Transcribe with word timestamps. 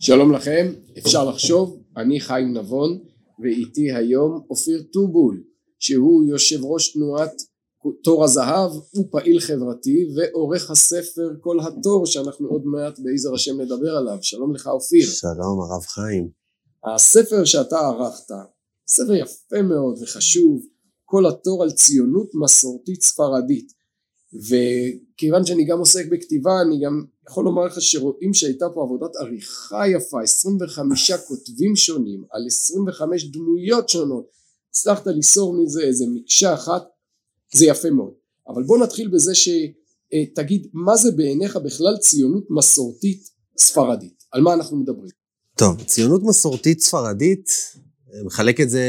שלום 0.00 0.32
לכם, 0.32 0.72
אפשר 0.98 1.24
לחשוב, 1.24 1.82
אני 1.96 2.20
חיים 2.20 2.56
נבון 2.56 2.98
ואיתי 3.42 3.92
היום 3.92 4.46
אופיר 4.50 4.82
טובול 4.92 5.42
שהוא 5.78 6.24
יושב 6.24 6.64
ראש 6.64 6.92
תנועת 6.92 7.32
תור 8.04 8.24
הזהב, 8.24 8.70
הוא 8.70 9.08
פעיל 9.10 9.40
חברתי 9.40 10.08
ועורך 10.16 10.70
הספר 10.70 11.30
כל 11.40 11.58
התור 11.60 12.06
שאנחנו 12.06 12.48
עוד 12.48 12.62
מעט 12.64 12.98
בעזר 12.98 13.34
השם 13.34 13.60
נדבר 13.60 13.96
עליו, 13.96 14.18
שלום 14.22 14.54
לך 14.54 14.66
אופיר. 14.66 15.06
שלום 15.06 15.60
הרב 15.60 15.82
חיים. 15.82 16.30
הספר 16.94 17.44
שאתה 17.44 17.78
ערכת, 17.78 18.34
ספר 18.88 19.14
יפה 19.14 19.62
מאוד 19.62 20.02
וחשוב, 20.02 20.62
כל 21.04 21.26
התור 21.26 21.62
על 21.62 21.70
ציונות 21.70 22.30
מסורתית 22.44 23.02
ספרדית 23.02 23.72
וכיוון 24.34 25.44
שאני 25.46 25.64
גם 25.64 25.78
עוסק 25.78 26.06
בכתיבה 26.10 26.60
אני 26.62 26.84
גם 26.84 27.04
יכול 27.28 27.44
לומר 27.44 27.64
לך 27.64 27.76
שרואים 27.80 28.34
שהייתה 28.34 28.66
פה 28.74 28.82
עבודת 28.82 29.16
עריכה 29.16 29.88
יפה 29.88 30.22
25 30.22 31.12
כותבים 31.12 31.76
שונים 31.76 32.24
על 32.30 32.46
25 32.46 33.24
דמויות 33.24 33.88
שונות. 33.88 34.26
הצלחת 34.70 35.06
ליסור 35.06 35.62
מזה 35.62 35.82
איזה 35.82 36.04
מקשה 36.14 36.54
אחת 36.54 36.82
זה 37.54 37.66
יפה 37.66 37.90
מאוד. 37.90 38.12
אבל 38.48 38.62
בוא 38.62 38.78
נתחיל 38.78 39.08
בזה 39.08 39.32
שתגיד 39.34 40.66
מה 40.72 40.96
זה 40.96 41.12
בעיניך 41.12 41.56
בכלל 41.56 41.96
ציונות 42.00 42.44
מסורתית 42.50 43.30
ספרדית? 43.58 44.24
על 44.30 44.40
מה 44.40 44.54
אנחנו 44.54 44.76
מדברים? 44.76 45.10
טוב 45.56 45.82
ציונות 45.82 46.22
מסורתית 46.24 46.80
ספרדית 46.80 47.50
מחלק 48.24 48.60
את 48.60 48.70
זה 48.70 48.84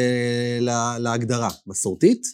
להגדרה. 1.00 1.50
מסורתית 1.68 2.28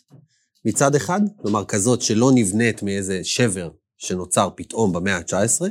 מצד 0.65 0.95
אחד, 0.95 1.21
כלומר 1.41 1.65
כזאת 1.65 2.01
שלא 2.01 2.31
נבנית 2.35 2.83
מאיזה 2.83 3.19
שבר 3.23 3.69
שנוצר 3.97 4.49
פתאום 4.55 4.93
במאה 4.93 5.17
ה-19, 5.17 5.65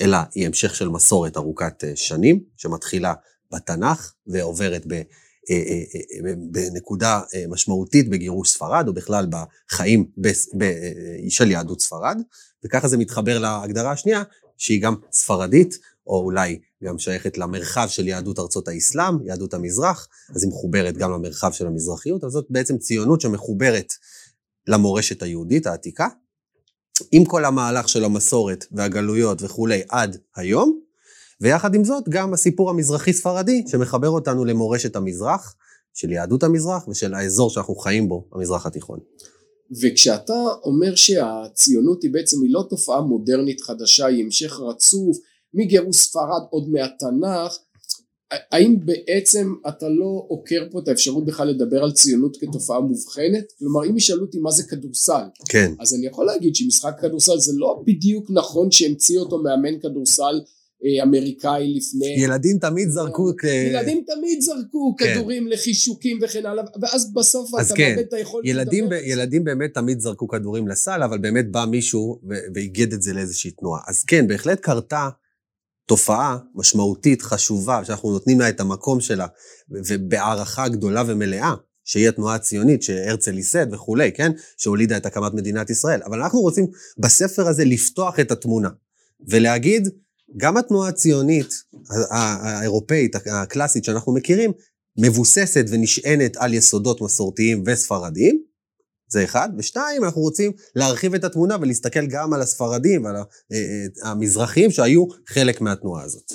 אלא 0.00 0.18
היא 0.34 0.46
המשך 0.46 0.74
של 0.74 0.88
מסורת 0.88 1.36
ארוכת 1.36 1.84
אה, 1.84 1.92
שנים, 1.94 2.40
שמתחילה 2.56 3.14
בתנ"ך 3.52 4.12
ועוברת 4.26 4.86
אה, 4.92 5.02
אה, 5.50 6.32
בנקודה 6.50 7.20
משמעותית 7.48 8.08
בגירוש 8.08 8.50
ספרד, 8.50 8.88
או 8.88 8.94
בכלל 8.94 9.26
בחיים 9.30 10.06
של 11.28 11.50
יהדות 11.50 11.80
ספרד, 11.80 12.20
וככה 12.64 12.88
זה 12.88 12.96
מתחבר 12.96 13.38
להגדרה 13.38 13.92
השנייה, 13.92 14.22
שהיא 14.58 14.82
גם 14.82 14.94
ספרדית, 15.12 15.78
או 16.06 16.20
אולי 16.20 16.58
גם 16.84 16.98
שייכת 16.98 17.38
למרחב 17.38 17.86
של 17.88 18.08
יהדות 18.08 18.38
ארצות 18.38 18.68
האסלאם, 18.68 19.26
יהדות 19.26 19.54
המזרח, 19.54 20.08
אז 20.34 20.42
היא 20.42 20.50
מחוברת 20.50 20.96
גם 20.96 21.12
למרחב 21.12 21.52
של 21.52 21.66
המזרחיות, 21.66 22.24
אז 22.24 22.30
זאת 22.32 22.46
בעצם 22.50 22.78
ציונות 22.78 23.20
שמחוברת 23.20 23.92
למורשת 24.66 25.22
היהודית 25.22 25.66
העתיקה, 25.66 26.08
עם 27.12 27.24
כל 27.24 27.44
המהלך 27.44 27.88
של 27.88 28.04
המסורת 28.04 28.64
והגלויות 28.72 29.42
וכולי 29.42 29.82
עד 29.88 30.16
היום, 30.36 30.80
ויחד 31.40 31.74
עם 31.74 31.84
זאת 31.84 32.04
גם 32.08 32.34
הסיפור 32.34 32.70
המזרחי-ספרדי 32.70 33.64
שמחבר 33.66 34.08
אותנו 34.08 34.44
למורשת 34.44 34.96
המזרח, 34.96 35.54
של 35.96 36.12
יהדות 36.12 36.42
המזרח 36.42 36.88
ושל 36.88 37.14
האזור 37.14 37.50
שאנחנו 37.50 37.74
חיים 37.74 38.08
בו, 38.08 38.28
המזרח 38.32 38.66
התיכון. 38.66 38.98
וכשאתה 39.82 40.42
אומר 40.64 40.94
שהציונות 40.94 42.02
היא 42.02 42.12
בעצם 42.12 42.42
היא 42.42 42.52
לא 42.52 42.66
תופעה 42.70 43.00
מודרנית 43.00 43.60
חדשה, 43.60 44.06
היא 44.06 44.24
המשך 44.24 44.60
רצוף 44.60 45.16
מגירוש 45.54 45.96
ספרד 45.96 46.42
עוד 46.50 46.68
מהתנ"ך, 46.68 47.58
האם 48.30 48.76
בעצם 48.84 49.54
אתה 49.68 49.88
לא 49.88 50.24
עוקר 50.28 50.66
פה 50.70 50.78
את 50.78 50.88
האפשרות 50.88 51.26
בכלל 51.26 51.48
לדבר 51.48 51.84
על 51.84 51.92
ציונות 51.92 52.36
כתופעה 52.40 52.80
מובחנת? 52.80 53.52
כלומר 53.58 53.86
אם 53.90 53.96
ישאלו 53.96 54.22
אותי 54.22 54.38
מה 54.38 54.50
זה 54.50 54.62
כדורסל, 54.62 55.24
כן. 55.48 55.72
אז 55.80 55.94
אני 55.94 56.06
יכול 56.06 56.26
להגיד 56.26 56.54
שמשחק 56.54 56.92
כדורסל 57.00 57.38
זה 57.38 57.52
לא 57.56 57.82
בדיוק 57.86 58.30
נכון 58.30 58.70
שהמציא 58.70 59.18
אותו 59.18 59.38
מאמן 59.38 59.78
כדורסל 59.80 60.40
אה, 60.84 61.02
אמריקאי 61.02 61.74
לפני... 61.74 62.24
ילדים 62.24 62.58
תמיד 62.58 62.88
זרקו... 62.88 63.32
כ... 63.38 63.44
ילדים 63.44 64.04
תמיד 64.06 64.40
זרקו 64.40 64.94
כן. 64.98 65.14
כדורים 65.14 65.48
לחישוקים 65.48 66.18
וכן 66.22 66.46
הלאה, 66.46 66.64
ואז 66.80 67.12
בסוף 67.14 67.50
אתה 67.60 67.74
כן. 67.74 67.90
מאבד 67.90 68.06
את 68.08 68.12
היכולת 68.12 68.44
ילדים, 68.46 68.88
ב... 68.88 68.92
ילדים 68.92 69.44
באמת 69.44 69.74
תמיד 69.74 70.00
זרקו 70.00 70.28
כדורים 70.28 70.68
לסל, 70.68 71.02
אבל 71.02 71.18
באמת 71.18 71.50
בא 71.50 71.64
מישהו 71.70 72.20
ואיגד 72.54 72.92
את 72.92 73.02
זה 73.02 73.12
לאיזושהי 73.12 73.50
תנועה. 73.50 73.80
אז 73.88 74.04
כן, 74.04 74.26
בהחלט 74.28 74.60
קרתה 74.60 75.08
תופעה 75.86 76.38
משמעותית, 76.54 77.22
חשובה, 77.22 77.84
שאנחנו 77.84 78.12
נותנים 78.12 78.40
לה 78.40 78.48
את 78.48 78.60
המקום 78.60 79.00
שלה, 79.00 79.26
ובהערכה 79.70 80.68
גדולה 80.68 81.02
ומלאה, 81.06 81.54
שהיא 81.84 82.08
התנועה 82.08 82.34
הציונית 82.34 82.82
שהרצל 82.82 83.36
ייסד 83.36 83.74
וכולי, 83.74 84.12
כן? 84.12 84.32
שהולידה 84.56 84.96
את 84.96 85.06
הקמת 85.06 85.34
מדינת 85.34 85.70
ישראל. 85.70 86.02
אבל 86.02 86.22
אנחנו 86.22 86.40
רוצים 86.40 86.66
בספר 86.98 87.48
הזה 87.48 87.64
לפתוח 87.64 88.20
את 88.20 88.30
התמונה, 88.30 88.68
ולהגיד, 89.28 89.88
גם 90.36 90.56
התנועה 90.56 90.88
הציונית 90.88 91.54
האירופאית, 92.10 93.16
הקלאסית 93.26 93.84
שאנחנו 93.84 94.14
מכירים, 94.14 94.52
מבוססת 94.98 95.64
ונשענת 95.68 96.36
על 96.36 96.54
יסודות 96.54 97.00
מסורתיים 97.00 97.62
וספרדיים, 97.66 98.42
זה 99.08 99.24
אחד. 99.24 99.48
ושתיים, 99.58 100.04
אנחנו 100.04 100.20
רוצים 100.22 100.52
להרחיב 100.76 101.14
את 101.14 101.24
התמונה 101.24 101.56
ולהסתכל 101.60 102.06
גם 102.06 102.32
על 102.32 102.42
הספרדים 102.42 103.04
ועל 103.04 103.16
אה, 103.16 103.22
אה, 103.52 104.10
המזרחים 104.10 104.70
שהיו 104.70 105.04
חלק 105.28 105.60
מהתנועה 105.60 106.02
הזאת. 106.02 106.32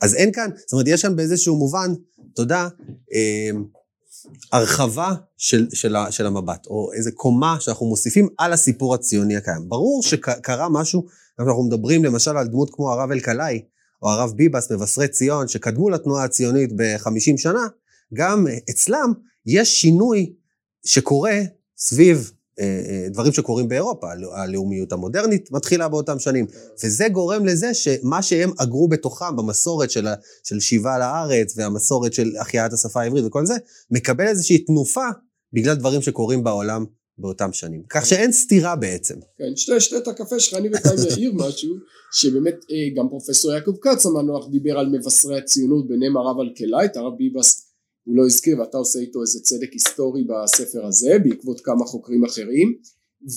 אז 0.00 0.14
אין 0.14 0.32
כאן, 0.32 0.50
זאת 0.56 0.72
אומרת, 0.72 0.86
יש 0.88 1.02
כאן 1.02 1.16
באיזשהו 1.16 1.56
מובן, 1.56 1.92
תודה, 2.34 2.68
אה, 3.14 3.50
הרחבה 4.52 5.14
של, 5.36 5.66
של, 5.72 5.96
של 6.10 6.26
המבט, 6.26 6.66
או 6.66 6.92
איזה 6.92 7.10
קומה 7.10 7.56
שאנחנו 7.60 7.86
מוסיפים 7.86 8.28
על 8.38 8.52
הסיפור 8.52 8.94
הציוני 8.94 9.36
הקיים. 9.36 9.68
ברור 9.68 10.02
שקרה 10.02 10.68
משהו, 10.68 11.06
אנחנו 11.38 11.62
מדברים 11.62 12.04
למשל 12.04 12.36
על 12.36 12.46
דמות 12.46 12.70
כמו 12.72 12.92
הרב 12.92 13.10
אלקלעי, 13.10 13.62
או 14.02 14.10
הרב 14.10 14.32
ביבס, 14.36 14.72
מבשרי 14.72 15.08
ציון, 15.08 15.48
שקדמו 15.48 15.90
לתנועה 15.90 16.24
הציונית 16.24 16.72
ב-50 16.76 17.36
שנה, 17.36 17.66
גם 18.14 18.46
אצלם 18.70 19.12
יש 19.46 19.80
שינוי 19.80 20.32
שקורה 20.86 21.40
סביב 21.84 22.32
אה, 22.60 22.64
אה, 22.64 23.08
דברים 23.08 23.32
שקורים 23.32 23.68
באירופה, 23.68 24.06
הלאומיות 24.32 24.92
המודרנית 24.92 25.52
מתחילה 25.52 25.88
באותם 25.88 26.18
שנים. 26.18 26.46
וזה 26.84 27.08
גורם 27.08 27.46
לזה 27.46 27.74
שמה 27.74 28.22
שהם 28.22 28.50
אגרו 28.58 28.88
בתוכם 28.88 29.36
במסורת 29.36 29.90
של, 29.90 30.06
של 30.44 30.60
שיבה 30.60 30.98
לארץ 30.98 31.54
והמסורת 31.56 32.12
של 32.12 32.30
החייאת 32.40 32.72
השפה 32.72 33.00
העברית 33.00 33.24
וכל 33.24 33.46
זה, 33.46 33.54
מקבל 33.90 34.26
איזושהי 34.26 34.58
תנופה 34.58 35.06
בגלל 35.52 35.74
דברים 35.74 36.02
שקורים 36.02 36.44
בעולם 36.44 36.84
באותם 37.18 37.52
שנים. 37.52 37.82
כך 37.88 38.06
שאין 38.06 38.32
סתירה 38.32 38.76
בעצם. 38.76 39.14
כן, 39.38 39.56
שתה, 39.56 39.80
שתה 39.80 39.98
את 39.98 40.08
הקפה 40.08 40.40
שלך, 40.40 40.58
אני 40.58 40.68
בינתיים 40.68 40.98
אעיר 41.10 41.32
משהו, 41.34 41.74
שבאמת 42.12 42.54
אה, 42.54 42.96
גם 42.96 43.08
פרופסור 43.08 43.52
יעקב 43.52 43.72
כץ 43.80 44.06
המנוח 44.06 44.48
דיבר 44.50 44.78
על 44.78 44.86
מבשרי 44.86 45.38
הציונות, 45.38 45.88
ביניהם 45.88 46.16
הרב 46.16 46.40
אלקלעי, 46.40 46.88
הרב 46.94 47.12
ביבס 47.18 47.71
הוא 48.04 48.16
לא 48.16 48.26
הזכיר 48.26 48.60
ואתה 48.60 48.78
עושה 48.78 48.98
איתו 48.98 49.22
איזה 49.22 49.40
צדק 49.40 49.72
היסטורי 49.72 50.24
בספר 50.24 50.86
הזה 50.86 51.18
בעקבות 51.24 51.60
כמה 51.60 51.84
חוקרים 51.84 52.24
אחרים. 52.24 52.74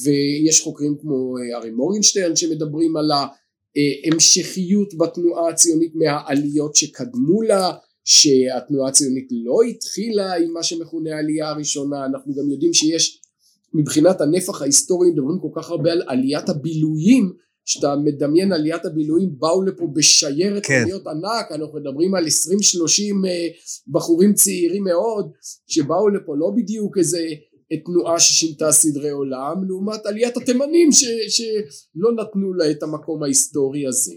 ויש 0.04 0.62
חוקרים 0.62 0.98
כמו 1.02 1.38
אה, 1.38 1.58
ארי 1.58 1.72
מורגנשטיין 1.72 2.36
שמדברים 2.36 2.98
על 2.98 3.12
ההמשכיות 3.12 4.94
בתנועה 4.94 5.50
הציונית 5.50 5.92
מהעליות 5.96 6.76
שקדמו 6.76 7.42
לה 7.42 7.72
שהתנועה 8.06 8.90
הציונית 8.90 9.28
לא 9.32 9.62
התחילה 9.70 10.34
עם 10.34 10.54
מה 10.54 10.64
שמכונה 10.64 11.16
העלייה 11.16 11.50
הראשונה. 11.50 12.06
אנחנו 12.06 12.34
גם 12.36 12.50
יודעים 12.50 12.74
שיש 12.74 13.22
מבחינת 13.74 14.22
הנפח 14.22 14.62
ההיסטורי 14.62 15.12
מדברים 15.12 15.40
כל 15.40 15.62
כך 15.62 15.70
הרבה 15.70 15.92
על 15.92 16.02
עליית 16.08 16.50
הבילויים 16.50 17.34
שאתה 17.66 17.96
מדמיין 18.04 18.54
עליית 18.54 18.86
הבילויים 18.86 19.30
באו 19.40 19.62
לפה 19.62 19.88
בשיירת 19.94 20.66
כן. 20.66 20.82
עליות 20.84 21.08
ענק 21.08 21.52
אנחנו 21.52 21.80
מדברים 21.80 22.16
על 22.16 22.26
20-30 22.26 22.28
אה, 23.28 23.48
בחורים 23.88 24.34
צעירים 24.34 24.84
מאוד 24.84 25.32
שבאו 25.68 26.10
לפה 26.10 26.36
לא 26.38 26.52
בדיוק 26.56 26.98
איזה 26.98 27.20
תנועה 27.86 28.20
ששינתה 28.20 28.72
סדרי 28.72 29.10
עולם 29.10 29.64
לעומת 29.68 30.06
עליית 30.06 30.38
התימנים 30.38 30.92
ש, 30.92 31.06
שלא 31.28 32.12
נתנו 32.12 32.54
לה 32.54 32.72
את 32.72 32.84
המקום 32.84 33.24
ההיסטורי 33.24 33.88
הזה 33.88 34.14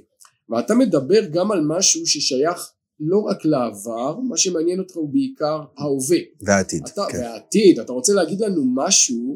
ואתה 0.51 0.75
מדבר 0.75 1.25
גם 1.33 1.53
על 1.53 1.61
משהו 1.67 2.07
ששייך 2.07 2.73
לא 3.01 3.19
רק 3.19 3.45
לעבר, 3.45 4.21
מה 4.21 4.37
שמעניין 4.37 4.79
אותך 4.79 4.97
הוא 4.97 5.13
בעיקר 5.13 5.61
ההווה. 5.79 6.19
והעתיד. 6.41 6.83
אתה, 6.87 7.05
כן. 7.11 7.19
והעתיד, 7.19 7.81
אתה 7.81 7.93
רוצה 7.93 8.13
להגיד 8.13 8.41
לנו 8.41 8.63
משהו 8.75 9.35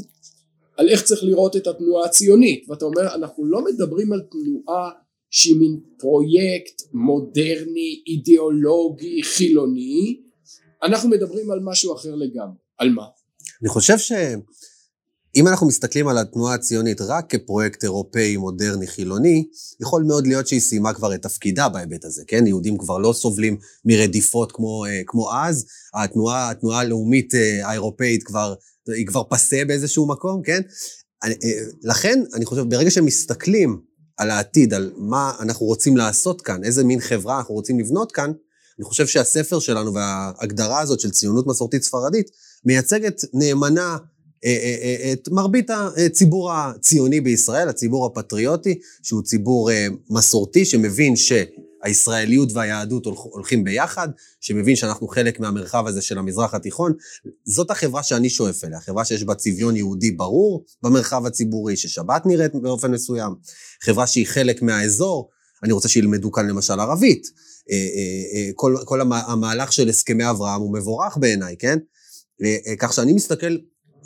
על 0.83 0.89
איך 0.89 1.03
צריך 1.03 1.25
לראות 1.25 1.57
את 1.57 1.67
התנועה 1.67 2.05
הציונית 2.05 2.67
ואתה 2.69 2.85
אומר 2.85 3.15
אנחנו 3.15 3.45
לא 3.45 3.65
מדברים 3.65 4.13
על 4.13 4.21
תנועה 4.31 4.91
שהיא 5.31 5.57
מין 5.57 5.81
פרויקט 5.99 6.83
מודרני 6.93 8.03
אידיאולוגי 8.07 9.23
חילוני 9.23 10.21
אנחנו 10.83 11.09
מדברים 11.09 11.51
על 11.51 11.61
משהו 11.63 11.95
אחר 11.95 12.15
לגמרי 12.15 12.57
על 12.79 12.91
מה? 12.91 13.03
אני 13.63 13.69
חושב 13.69 13.99
שאם 13.99 15.49
אנחנו 15.49 15.67
מסתכלים 15.67 16.09
על 16.09 16.19
התנועה 16.19 16.55
הציונית 16.55 17.01
רק 17.01 17.35
כפרויקט 17.35 17.85
אירופאי 17.85 18.37
מודרני 18.37 18.87
חילוני, 18.87 19.49
יכול 19.81 20.03
מאוד 20.03 20.27
להיות 20.27 20.49
שהיא 20.49 20.61
סיימה 20.61 20.95
כבר 20.95 21.15
את 21.15 21.23
תפקידה 21.23 21.69
בהיבט 21.69 22.05
הזה, 22.05 22.23
כן? 22.27 22.47
יהודים 22.47 22.79
כבר 22.79 22.99
לא 22.99 23.13
סובלים 23.13 23.57
מרדיפות 23.85 24.53
כמו, 24.53 24.85
אה, 24.87 25.01
כמו 25.07 25.33
אז, 25.33 25.67
התנועה, 25.95 26.51
התנועה 26.51 26.81
הלאומית 26.81 27.35
אה, 27.35 27.69
האירופאית 27.69 28.23
כבר 28.23 28.55
היא 28.89 29.07
כבר 29.07 29.23
פסה 29.29 29.65
באיזשהו 29.67 30.07
מקום, 30.07 30.43
כן? 30.43 30.61
אה, 31.25 31.31
לכן, 31.83 32.23
אני 32.35 32.45
חושב, 32.45 32.63
ברגע 32.63 32.91
שמסתכלים 32.91 33.81
על 34.17 34.31
העתיד, 34.31 34.75
על 34.75 34.93
מה 34.97 35.33
אנחנו 35.41 35.67
רוצים 35.67 35.97
לעשות 35.97 36.41
כאן, 36.43 36.65
איזה 36.65 36.85
מין 36.85 37.01
חברה 37.01 37.39
אנחנו 37.39 37.55
רוצים 37.55 37.81
לבנות 37.81 38.13
כאן, 38.13 38.33
אני 38.79 38.85
חושב 38.85 39.07
שהספר 39.07 39.59
שלנו 39.59 39.95
וההגדרה 39.95 40.81
הזאת 40.81 41.01
של 41.01 41.11
ציונות 41.11 41.47
מסורתית 41.47 41.83
ספרדית 41.83 42.31
מייצגת 42.65 43.21
נאמנה 43.35 43.97
אה, 44.45 44.77
אה, 44.83 45.13
את 45.13 45.29
מרבית 45.29 45.71
הציבור 45.97 46.53
הציוני 46.53 47.21
בישראל, 47.21 47.69
הציבור 47.69 48.07
הפטריוטי, 48.07 48.79
שהוא 49.03 49.23
ציבור 49.23 49.71
מסורתי 50.11 50.65
שמבין 50.65 51.17
שהישראליות 51.85 52.53
והיהדות 52.53 53.07
הולכים 53.07 53.65
ביחד, 53.65 54.09
שמבין 54.41 54.77
שאנחנו 54.77 55.09
חלק 55.09 55.41
מהמרחב 55.41 55.87
הזה 55.87 56.03
של 56.03 56.19
המזרח 56.19 56.55
התיכון. 56.55 56.93
זאת 57.45 57.71
החברה 57.71 58.03
שאני 58.03 58.31
שואף 58.31 58.65
אליה, 58.65 58.81
חברה 58.81 59.05
שיש 59.05 59.25
בה 59.25 59.35
צביון 59.35 59.77
יהודי 59.77 60.11
ברור 60.11 60.65
במרחב 60.83 61.27
הציבורי, 61.27 61.77
ששבת 61.77 62.27
נראית 62.27 62.55
באופן 62.55 62.91
מסוים, 62.91 63.35
חברה 63.83 64.07
שהיא 64.07 64.27
חלק 64.27 64.63
מהאזור, 64.63 65.31
אני 65.63 65.73
רוצה 65.73 65.89
שילמדו 65.89 66.33
כאן 66.33 66.47
למשל 66.47 66.81
ערבית. 66.81 67.27
כל, 68.55 68.77
כל 68.85 69.01
המהלך 69.01 69.73
של 69.73 69.89
הסכמי 69.89 70.31
אברהם 70.31 70.61
הוא 70.61 70.75
מבורך 70.75 71.17
בעיניי, 71.17 71.57
כן? 71.59 71.79
כך 72.79 72.93
שאני 72.93 73.13
מסתכל 73.13 73.57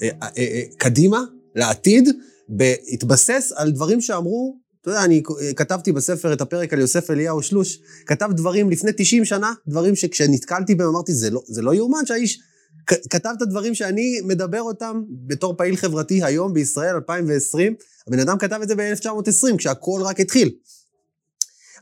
אה, 0.03 0.09
אה, 0.23 0.29
אה, 0.39 0.63
קדימה, 0.79 1.21
לעתיד, 1.55 2.09
בהתבסס 2.49 3.53
על 3.57 3.71
דברים 3.71 4.01
שאמרו, 4.01 4.57
אתה 4.87 4.95
יודע, 4.95 5.05
אני 5.05 5.23
כתבתי 5.57 5.93
בספר 5.93 6.33
את 6.33 6.41
הפרק 6.41 6.73
על 6.73 6.79
יוסף 6.79 7.11
אליהו 7.11 7.43
שלוש, 7.43 7.79
כתב 8.07 8.29
דברים 8.33 8.71
לפני 8.71 8.91
90 8.97 9.25
שנה, 9.25 9.53
דברים 9.69 9.97
שכשנתקלתי 9.97 10.75
בהם 10.75 10.89
אמרתי, 10.89 11.15
זה 11.15 11.31
לא, 11.31 11.43
זה 11.47 11.63
לא 11.63 11.75
יאומן 11.75 12.07
שהאיש 12.07 12.41
כתב 12.87 13.31
את 13.37 13.43
הדברים 13.43 13.75
שאני 13.75 14.21
מדבר 14.25 14.61
אותם 14.61 15.03
בתור 15.09 15.55
פעיל 15.57 15.77
חברתי 15.77 16.25
היום 16.25 16.55
בישראל, 16.55 16.95
2020, 16.95 17.75
הבן 18.07 18.19
אדם 18.19 18.39
כתב 18.39 18.59
את 18.63 18.69
זה 18.69 18.75
ב-1920, 18.75 19.57
כשהכול 19.59 20.03
רק 20.03 20.21
התחיל. 20.21 20.51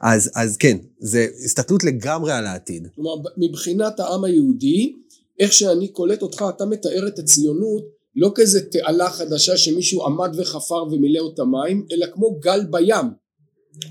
אז, 0.01 0.31
אז 0.35 0.56
כן, 0.56 0.77
זו 1.01 1.19
הסתכלות 1.45 1.85
לגמרי 1.85 2.33
על 2.33 2.47
העתיד. 2.47 2.89
כלומר, 2.95 3.31
מבחינת 3.37 4.01
העם 4.01 4.25
היהודי, 4.25 4.97
איך 5.41 5.53
שאני 5.53 5.89
קולט 5.89 6.23
אותך, 6.23 6.45
אתה 6.56 6.67
מתאר 6.67 7.09
את 7.09 7.19
הציונות 7.19 7.85
לא 8.16 8.32
כאיזה 8.34 8.70
תעלה 8.70 9.11
חדשה 9.11 9.56
שמישהו 9.56 10.06
עמד 10.06 10.31
וחפר 10.38 10.84
ומילא 10.90 11.20
אותה 11.20 11.44
מים, 11.44 11.87
אלא 11.93 12.06
כמו 12.12 12.38
גל 12.40 12.61
בים. 12.70 13.06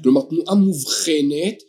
כלומר 0.03 0.21
תנועה 0.29 0.55
מובחנת 0.55 1.63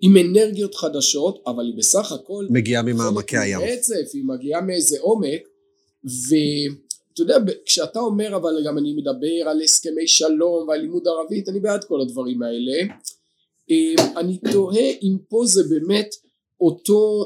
עם 0.00 0.16
אנרגיות 0.16 0.74
חדשות, 0.74 1.42
אבל 1.46 1.64
היא 1.64 1.74
בסך 1.78 2.12
הכל... 2.12 2.46
מגיעה 2.50 2.82
ממעמקי 2.82 3.38
הים. 3.38 3.60
רצף, 3.60 4.10
היא 4.14 4.24
מגיעה 4.24 4.60
מאיזה 4.60 4.96
עומק, 5.00 5.48
ואתה 6.04 7.22
יודע, 7.22 7.36
כשאתה 7.64 8.00
אומר, 8.00 8.36
אבל 8.36 8.64
גם 8.66 8.78
אני 8.78 8.92
מדבר 8.92 9.48
על 9.50 9.62
הסכמי 9.62 10.08
שלום 10.08 10.68
ועל 10.68 10.80
לימוד 10.80 11.08
ערבית, 11.08 11.48
אני 11.48 11.60
בעד 11.60 11.84
כל 11.84 12.00
הדברים 12.00 12.42
האלה. 12.42 12.94
אה, 13.70 14.20
אני 14.20 14.38
תוהה 14.52 14.90
אם 15.02 15.16
פה 15.28 15.42
זה 15.46 15.62
באמת 15.70 16.14
אותו 16.60 17.24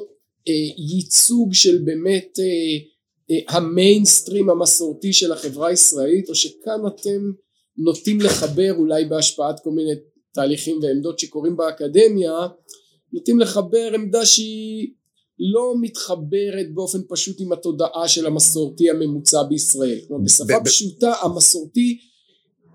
אה, 0.49 0.53
ייצוג 0.77 1.55
של 1.55 1.79
באמת 1.79 2.39
אה, 2.39 2.92
המיינסטרים 3.49 4.51
המסורתי 4.51 5.13
של 5.13 5.33
החברה 5.33 5.69
הישראלית 5.69 6.29
או 6.29 6.35
שכאן 6.35 6.81
אתם 6.87 7.33
נוטים 7.77 8.21
לחבר 8.21 8.73
אולי 8.79 9.05
בהשפעת 9.05 9.61
כל 9.65 9.71
מיני 9.71 9.93
תהליכים 10.35 10.79
ועמדות 10.83 11.19
שקורים 11.19 11.57
באקדמיה 11.57 12.33
נוטים 13.13 13.41
לחבר 13.41 13.91
עמדה 13.95 14.27
שהיא 14.27 14.93
לא 15.39 15.75
מתחברת 15.81 16.75
באופן 16.75 16.99
פשוט 17.09 17.41
עם 17.41 17.53
התודעה 17.53 18.09
של 18.09 18.27
המסורתי 18.27 18.91
הממוצע 18.91 19.43
בישראל. 19.43 19.99
כלומר 20.09 20.25
בשפה 20.25 20.65
פשוטה 20.65 21.15
המסורתי 21.23 21.99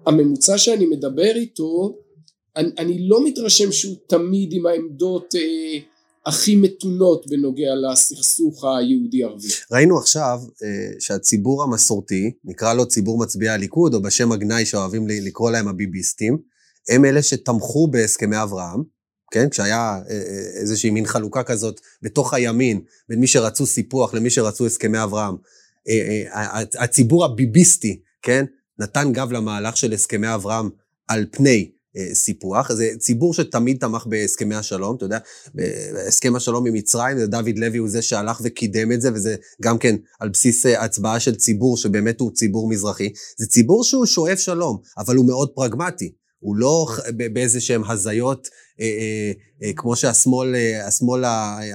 הממוצע 0.05 0.57
שאני 0.57 0.85
מדבר 0.85 1.35
איתו 1.35 1.97
אני, 2.57 2.69
אני 2.77 3.07
לא 3.07 3.25
מתרשם 3.25 3.71
שהוא 3.71 3.95
תמיד 4.07 4.53
עם 4.53 4.65
העמדות 4.65 5.35
אה, 5.35 5.79
הכי 6.27 6.55
מתונות 6.55 7.25
בנוגע 7.29 7.69
לסכסוך 7.75 8.63
היהודי-ערבי. 8.63 9.47
ראינו 9.71 9.97
עכשיו 9.97 10.39
אה, 10.63 10.99
שהציבור 10.99 11.63
המסורתי, 11.63 12.31
נקרא 12.43 12.73
לו 12.73 12.87
ציבור 12.87 13.19
מצביעי 13.19 13.49
הליכוד, 13.49 13.93
או 13.93 14.01
בשם 14.01 14.31
הגנאי 14.31 14.65
שאוהבים 14.65 15.07
לקרוא 15.07 15.51
להם 15.51 15.67
הביביסטים, 15.67 16.37
הם 16.89 17.05
אלה 17.05 17.23
שתמכו 17.23 17.87
בהסכמי 17.91 18.43
אברהם, 18.43 18.83
כן? 19.31 19.49
כשהיה 19.49 19.99
אה, 20.09 20.15
אה, 20.15 20.59
איזושהי 20.61 20.89
מין 20.89 21.05
חלוקה 21.05 21.43
כזאת 21.43 21.81
בתוך 22.01 22.33
הימין, 22.33 22.81
בין 23.09 23.19
מי 23.19 23.27
שרצו 23.27 23.65
סיפוח 23.65 24.13
למי 24.13 24.29
שרצו 24.29 24.65
הסכמי 24.65 25.03
אברהם. 25.03 25.35
הציבור 26.79 27.25
הביביסטי, 27.25 28.01
כן? 28.21 28.45
נתן 28.79 29.13
גב 29.13 29.31
למהלך 29.31 29.77
של 29.77 29.93
הסכמי 29.93 30.33
אברהם 30.33 30.69
על 31.07 31.25
פני 31.31 31.71
סיפוח. 32.13 32.71
זה 32.71 32.89
ציבור 32.99 33.33
שתמיד 33.33 33.77
תמך 33.77 34.05
בהסכמי 34.07 34.55
השלום, 34.55 34.95
אתה 34.95 35.05
יודע, 35.05 35.17
בהסכם 35.53 36.35
השלום 36.35 36.67
עם 36.67 36.73
מצרים, 36.73 37.17
דוד 37.19 37.57
לוי 37.57 37.77
הוא 37.77 37.89
זה 37.89 38.01
שהלך 38.01 38.41
וקידם 38.43 38.91
את 38.91 39.01
זה, 39.01 39.13
וזה 39.13 39.35
גם 39.61 39.77
כן 39.77 39.95
על 40.19 40.29
בסיס 40.29 40.65
אה, 40.65 40.83
הצבעה 40.83 41.19
של 41.19 41.35
ציבור 41.35 41.77
שבאמת 41.77 42.19
הוא 42.19 42.31
ציבור 42.31 42.69
מזרחי. 42.69 43.09
זה 43.37 43.47
ציבור 43.47 43.83
שהוא 43.83 44.05
שואף 44.05 44.39
שלום, 44.39 44.77
אבל 44.97 45.15
הוא 45.15 45.25
מאוד 45.25 45.49
פרגמטי. 45.55 46.11
הוא 46.39 46.55
לא 46.55 46.87
באיזה 47.33 47.61
שהם 47.61 47.83
הזיות, 47.83 48.47
אה, 48.81 48.85
אה, 48.85 49.31
אה, 49.63 49.71
כמו 49.75 49.95
שהשמאל 49.95 50.55
השמאל 50.83 51.23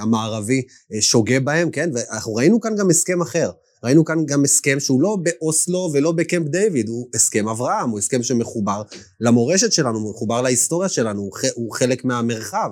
המערבי 0.01 0.63
שוגה 1.01 1.41
בהם, 1.41 1.71
כן? 1.71 1.91
ואנחנו 1.95 2.35
ראינו 2.35 2.61
כאן 2.61 2.77
גם 2.77 2.91
הסכם 2.91 3.23
אחר. 3.23 3.51
ראינו 3.85 4.05
כאן 4.05 4.27
גם 4.27 4.45
הסכם 4.45 4.81
שהוא 4.81 5.03
לא 5.03 5.17
באוסלו 5.23 5.91
ולא 5.93 6.13
בקמפ 6.13 6.49
דיוויד, 6.49 6.89
הוא 6.89 7.09
הסכם 7.15 7.49
אברהם, 7.49 7.91
הוא 7.91 7.99
הסכם 7.99 8.23
שמחובר 8.23 8.83
למורשת 9.21 9.73
שלנו, 9.73 10.11
מחובר 10.11 10.43
להיסטוריה 10.43 10.89
שלנו, 10.89 11.31
הוא 11.55 11.73
חלק 11.73 12.05
מהמרחב. 12.05 12.71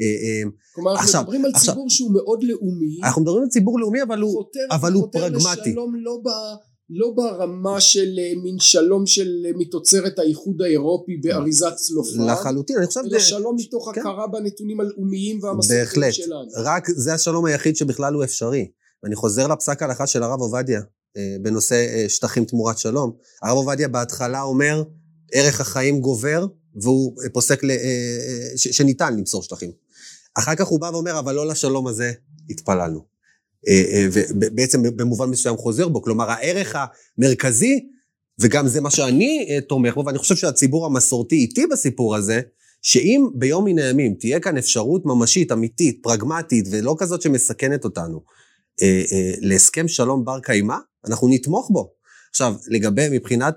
אה, 0.00 0.04
אה, 0.04 0.50
כלומר, 0.74 0.90
אנחנו 0.90 1.04
עכשיו, 1.04 1.22
מדברים 1.22 1.44
על 1.44 1.50
עכשיו, 1.54 1.74
ציבור 1.74 1.90
שהוא 1.90 2.12
מאוד 2.12 2.42
לאומי. 2.42 2.98
אנחנו 3.02 3.22
מדברים 3.22 3.42
על 3.42 3.48
ציבור 3.48 3.80
לאומי, 3.80 4.02
אבל 4.02 4.20
הוא, 4.20 4.32
חותר, 4.32 4.66
אבל 4.70 4.92
הוא 4.92 5.08
פרגמטי. 5.12 5.44
חותר 5.44 5.60
לשלום 5.60 5.94
לא, 5.94 6.18
ב, 6.24 6.28
לא 6.90 7.12
ברמה 7.16 7.80
של 7.80 8.18
אה, 8.18 8.32
מין 8.42 8.58
שלום 8.58 9.06
של 9.06 9.28
מתוצרת 9.56 10.18
האיחוד 10.18 10.62
האירופי 10.62 11.16
באריזת 11.16 11.74
צלופן. 11.76 12.26
לחלוטין, 12.26 12.76
אני 12.76 12.86
חושב... 12.86 13.00
אלא 13.10 13.18
שלום 13.18 13.56
מתוך 13.58 13.90
כן. 13.94 14.00
הכרה 14.00 14.26
בנתונים 14.26 14.80
הלאומיים 14.80 15.38
והמסורתיים 15.42 16.12
שלנו. 16.12 16.48
בהחלט, 16.54 16.66
רק 16.66 16.90
זה 16.90 17.14
השלום 17.14 17.44
היחיד 17.44 17.76
שבכלל 17.76 18.14
הוא 18.14 18.24
אפשרי. 18.24 18.66
ואני 19.02 19.14
חוזר 19.14 19.46
לפסק 19.46 19.82
ההלכה 19.82 20.06
של 20.06 20.22
הרב 20.22 20.40
עובדיה 20.40 20.80
אה, 21.16 21.36
בנושא 21.42 21.74
אה, 21.74 22.08
שטחים 22.08 22.44
תמורת 22.44 22.78
שלום. 22.78 23.12
הרב 23.42 23.56
עובדיה 23.56 23.88
בהתחלה 23.88 24.42
אומר, 24.42 24.82
ערך 25.32 25.60
החיים 25.60 26.00
גובר, 26.00 26.46
והוא 26.82 27.22
אה, 27.24 27.30
פוסק 27.30 27.60
ש- 28.56 28.68
שניתן 28.68 29.16
למסור 29.16 29.42
שטחים. 29.42 29.70
אחר 30.34 30.54
כך 30.54 30.66
הוא 30.66 30.80
בא 30.80 30.90
ואומר, 30.92 31.18
אבל 31.18 31.34
לא 31.34 31.46
לשלום 31.46 31.86
הזה 31.86 32.12
התפללנו. 32.50 33.10
ובעצם 34.12 34.82
במובן 34.82 35.30
מסוים 35.30 35.56
חוזר 35.56 35.88
בו, 35.88 36.02
כלומר 36.02 36.30
הערך 36.30 36.76
המרכזי, 37.18 37.88
וגם 38.40 38.68
זה 38.68 38.80
מה 38.80 38.90
שאני 38.90 39.60
תומך 39.68 39.94
בו, 39.94 40.06
ואני 40.06 40.18
חושב 40.18 40.36
שהציבור 40.36 40.86
המסורתי 40.86 41.36
איתי 41.36 41.66
בסיפור 41.66 42.16
הזה, 42.16 42.40
שאם 42.82 43.26
ביום 43.34 43.64
מן 43.64 43.78
הימים 43.78 44.14
תהיה 44.14 44.40
כאן 44.40 44.56
אפשרות 44.56 45.06
ממשית, 45.06 45.52
אמיתית, 45.52 45.98
פרגמטית, 46.02 46.66
ולא 46.70 46.96
כזאת 46.98 47.22
שמסכנת 47.22 47.84
אותנו, 47.84 48.20
אה, 48.82 49.02
אה, 49.12 49.32
להסכם 49.40 49.88
שלום 49.88 50.24
בר 50.24 50.40
קיימא, 50.40 50.76
אנחנו 51.06 51.28
נתמוך 51.28 51.70
בו. 51.72 51.92
עכשיו, 52.30 52.54
לגבי, 52.68 53.08
מבחינת 53.10 53.54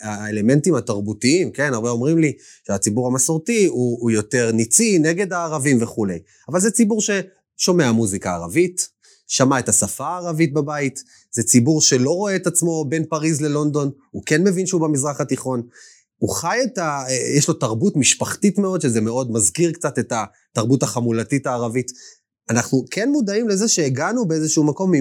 האלמנטים 0.00 0.74
התרבותיים, 0.74 1.50
כן, 1.50 1.74
הרבה 1.74 1.90
אומרים 1.90 2.18
לי 2.18 2.32
שהציבור 2.66 3.06
המסורתי 3.06 3.66
הוא, 3.66 3.98
הוא 4.00 4.10
יותר 4.10 4.52
ניצי 4.52 4.98
נגד 4.98 5.32
הערבים 5.32 5.82
וכולי, 5.82 6.18
אבל 6.48 6.60
זה 6.60 6.70
ציבור 6.70 7.00
ששומע 7.00 7.92
מוזיקה 7.92 8.34
ערבית, 8.34 8.88
שמע 9.26 9.58
את 9.58 9.68
השפה 9.68 10.06
הערבית 10.06 10.52
בבית, 10.52 11.02
זה 11.32 11.42
ציבור 11.42 11.80
שלא 11.80 12.10
רואה 12.10 12.36
את 12.36 12.46
עצמו 12.46 12.84
בין 12.88 13.04
פריז 13.04 13.40
ללונדון, 13.40 13.90
הוא 14.10 14.22
כן 14.26 14.44
מבין 14.44 14.66
שהוא 14.66 14.80
במזרח 14.80 15.20
התיכון. 15.20 15.62
הוא 16.16 16.30
חי 16.30 16.58
את 16.64 16.78
ה... 16.78 17.04
יש 17.36 17.48
לו 17.48 17.54
תרבות 17.54 17.96
משפחתית 17.96 18.58
מאוד, 18.58 18.80
שזה 18.80 19.00
מאוד 19.00 19.32
מזכיר 19.32 19.72
קצת 19.72 19.98
את 19.98 20.12
התרבות 20.12 20.82
החמולתית 20.82 21.46
הערבית. 21.46 21.92
אנחנו 22.52 22.84
כן 22.90 23.08
מודעים 23.10 23.48
לזה 23.48 23.68
שהגענו 23.68 24.28
באיזשהו 24.28 24.64
מקום 24.64 24.92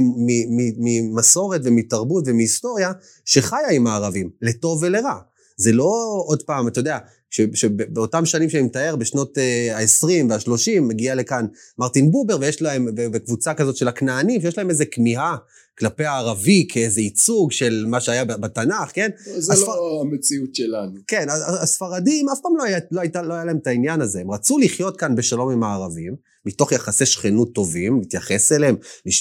ממסורת 0.77 1.61
ומתרבות 1.63 2.23
ומהיסטוריה 2.27 2.91
שחיה 3.25 3.69
עם 3.71 3.87
הערבים, 3.87 4.29
לטוב 4.41 4.83
ולרע. 4.83 5.19
זה 5.57 5.71
לא 5.71 6.23
עוד 6.25 6.43
פעם, 6.43 6.67
אתה 6.67 6.79
יודע, 6.79 6.97
שבאותם 7.31 8.25
שנים 8.25 8.49
שאני 8.49 8.63
מתאר, 8.63 8.95
בשנות 8.95 9.37
ה-20 9.37 10.25
וה-30, 10.29 10.81
מגיע 10.81 11.15
לכאן 11.15 11.45
מרטין 11.77 12.11
בובר, 12.11 12.37
ויש 12.41 12.61
להם, 12.61 12.87
וקבוצה 13.13 13.53
כזאת 13.53 13.75
של 13.75 13.87
הכנענים, 13.87 14.41
שיש 14.41 14.57
להם 14.57 14.69
איזה 14.69 14.85
כמיהה 14.85 15.35
כלפי 15.79 16.05
הערבי 16.05 16.67
כאיזה 16.69 17.01
ייצוג 17.01 17.51
של 17.51 17.85
מה 17.87 17.99
שהיה 17.99 18.25
בתנ"ך, 18.25 18.91
כן? 18.93 19.09
זה 19.37 19.53
הספר... 19.53 19.75
לא 19.75 20.01
המציאות 20.01 20.55
שלנו. 20.55 20.99
כן, 21.07 21.25
הספרדים 21.61 22.29
אף 22.29 22.39
פעם 22.43 22.57
לא 22.57 22.63
היה, 22.63 22.79
לא, 22.91 23.01
הייתה, 23.01 23.21
לא 23.21 23.33
היה 23.33 23.45
להם 23.45 23.57
את 23.57 23.67
העניין 23.67 24.01
הזה. 24.01 24.19
הם 24.19 24.31
רצו 24.31 24.57
לחיות 24.57 24.97
כאן 24.97 25.15
בשלום 25.15 25.51
עם 25.51 25.63
הערבים, 25.63 26.15
מתוך 26.45 26.71
יחסי 26.71 27.05
שכנות 27.05 27.53
טובים, 27.53 27.99
להתייחס 27.99 28.51
אליהם, 28.51 28.75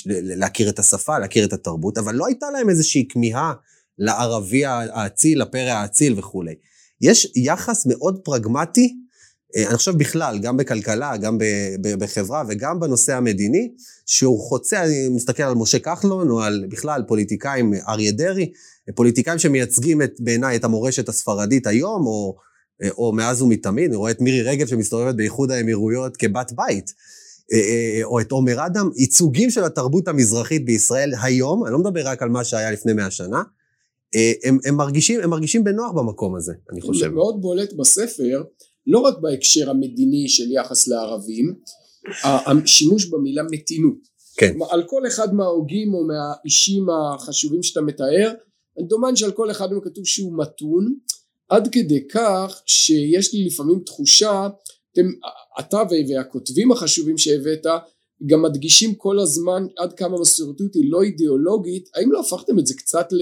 להכיר 0.06 0.68
את 0.68 0.78
השפה, 0.78 1.18
להכיר 1.18 1.44
את 1.44 1.52
התרבות, 1.52 1.98
אבל 1.98 2.14
לא 2.14 2.26
הייתה 2.26 2.46
להם 2.50 2.70
איזושהי 2.70 3.08
כמיהה 3.08 3.52
לערבי 3.98 4.64
האציל, 4.64 5.42
לפרא 5.42 5.70
האציל 5.70 6.18
וכולי. 6.18 6.54
יש 7.00 7.32
יחס 7.36 7.86
מאוד 7.86 8.20
פרגמטי, 8.24 8.94
אה, 9.56 9.68
אני 9.68 9.76
חושב 9.76 9.96
בכלל, 9.96 10.38
גם 10.38 10.56
בכלכלה, 10.56 11.16
גם 11.16 11.38
בחברה 11.98 12.42
וגם 12.48 12.80
בנושא 12.80 13.16
המדיני, 13.16 13.70
שהוא 14.06 14.40
חוצה, 14.40 14.84
אני 14.84 15.08
מסתכל 15.08 15.42
על 15.42 15.54
משה 15.54 15.78
כחלון, 15.78 16.30
או 16.30 16.42
על 16.42 16.66
בכלל 16.68 17.02
פוליטיקאים, 17.08 17.74
אריה 17.88 18.12
דרעי, 18.12 18.52
פוליטיקאים 18.94 19.38
שמייצגים 19.38 20.02
את, 20.02 20.20
בעיניי 20.20 20.56
את 20.56 20.64
המורשת 20.64 21.08
הספרדית 21.08 21.66
היום, 21.66 22.06
או, 22.06 22.36
או 22.90 23.12
מאז 23.12 23.42
ומתמיד, 23.42 23.88
אני 23.88 23.96
רואה 23.96 24.10
את 24.10 24.20
מירי 24.20 24.42
רגב 24.42 24.66
שמסתובבת 24.66 25.14
באיחוד 25.14 25.50
האמירויות 25.50 26.16
כבת 26.16 26.52
בית. 26.52 26.92
אה, 27.52 27.58
אה, 27.58 28.04
או 28.04 28.20
את 28.20 28.32
עומר 28.32 28.66
אדם, 28.66 28.90
ייצוגים 28.96 29.50
של 29.50 29.64
התרבות 29.64 30.08
המזרחית 30.08 30.64
בישראל 30.64 31.12
היום, 31.22 31.64
אני 31.64 31.72
לא 31.72 31.78
מדבר 31.78 32.08
רק 32.08 32.22
על 32.22 32.28
מה 32.28 32.44
שהיה 32.44 32.70
לפני 32.70 32.92
מאה 32.92 33.10
שנה, 33.10 33.36
אה, 33.36 33.42
הם, 34.44 34.58
הם, 34.64 34.76
מרגישים, 34.76 35.20
הם 35.20 35.30
מרגישים 35.30 35.64
בנוח 35.64 35.92
במקום 35.92 36.36
הזה, 36.36 36.52
אני 36.72 36.80
חושב. 36.80 37.00
זה 37.00 37.08
מאוד 37.08 37.40
בולט 37.40 37.72
בספר, 37.72 38.42
לא 38.86 38.98
רק 38.98 39.14
בהקשר 39.20 39.70
המדיני 39.70 40.28
של 40.28 40.52
יחס 40.52 40.88
לערבים, 40.88 41.54
השימוש 42.24 43.06
במילה 43.06 43.42
מתינות. 43.50 44.10
כן. 44.36 44.54
על 44.70 44.82
כל 44.86 45.06
אחד 45.06 45.34
מההוגים 45.34 45.94
או 45.94 46.06
מהאישים 46.06 46.86
החשובים 46.90 47.62
שאתה 47.62 47.80
מתאר, 47.80 48.32
דומן 48.88 49.16
שעל 49.16 49.32
כל 49.32 49.50
אחד 49.50 49.72
מהם 49.72 49.80
כתוב 49.80 50.06
שהוא 50.06 50.38
מתון, 50.38 50.94
עד 51.48 51.68
כדי 51.72 52.08
כך 52.08 52.62
שיש 52.66 53.34
לי 53.34 53.44
לפעמים 53.44 53.80
תחושה 53.86 54.48
אתם, 54.92 55.06
אתה 55.60 55.82
והכותבים 56.08 56.72
החשובים 56.72 57.18
שהבאת 57.18 57.66
גם 58.26 58.42
מדגישים 58.42 58.94
כל 58.94 59.18
הזמן 59.18 59.66
עד 59.78 59.92
כמה 59.92 60.20
מסורתיות 60.20 60.74
היא 60.74 60.90
לא 60.90 61.02
אידיאולוגית, 61.02 61.88
האם 61.94 62.12
לא 62.12 62.20
הפכתם 62.20 62.58
את 62.58 62.66
זה 62.66 62.74
קצת 62.74 63.08
ל... 63.12 63.20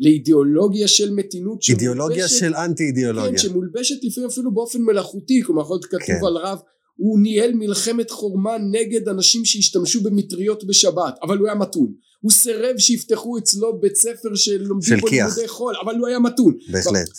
לאידיאולוגיה 0.00 0.88
של 0.88 1.10
מתינות 1.14 1.58
אידיאולוגיה 1.68 2.28
שמולבשת, 2.28 2.38
של 2.38 2.54
אנטי 2.54 2.82
אידיאולוגיה 2.82 3.30
כן, 3.30 3.38
שמולבשת 3.38 3.94
לפעמים 4.02 4.30
אפילו 4.30 4.54
באופן 4.54 4.82
מלאכותי 4.82 5.42
כלומר 5.46 5.62
יכול 5.62 5.74
להיות 5.74 5.84
כתוב 5.84 6.00
כן. 6.06 6.26
על 6.26 6.36
רב 6.36 6.58
הוא 6.96 7.20
ניהל 7.20 7.54
מלחמת 7.54 8.10
חורמה 8.10 8.56
נגד 8.70 9.08
אנשים 9.08 9.44
שהשתמשו 9.44 10.00
במטריות 10.02 10.64
בשבת 10.64 11.14
אבל 11.22 11.38
הוא 11.38 11.46
היה 11.46 11.54
מתון 11.54 11.92
הוא 12.20 12.32
סירב 12.32 12.78
שיפתחו 12.78 13.38
אצלו 13.38 13.80
בית 13.80 13.96
ספר 13.96 14.34
שלומדים 14.34 14.98
בו 15.00 15.08
לימודי 15.08 15.48
חול 15.48 15.74
אבל 15.84 15.96
הוא 15.98 16.06
היה 16.06 16.18
מתון 16.18 16.54
בהחלט 16.72 17.10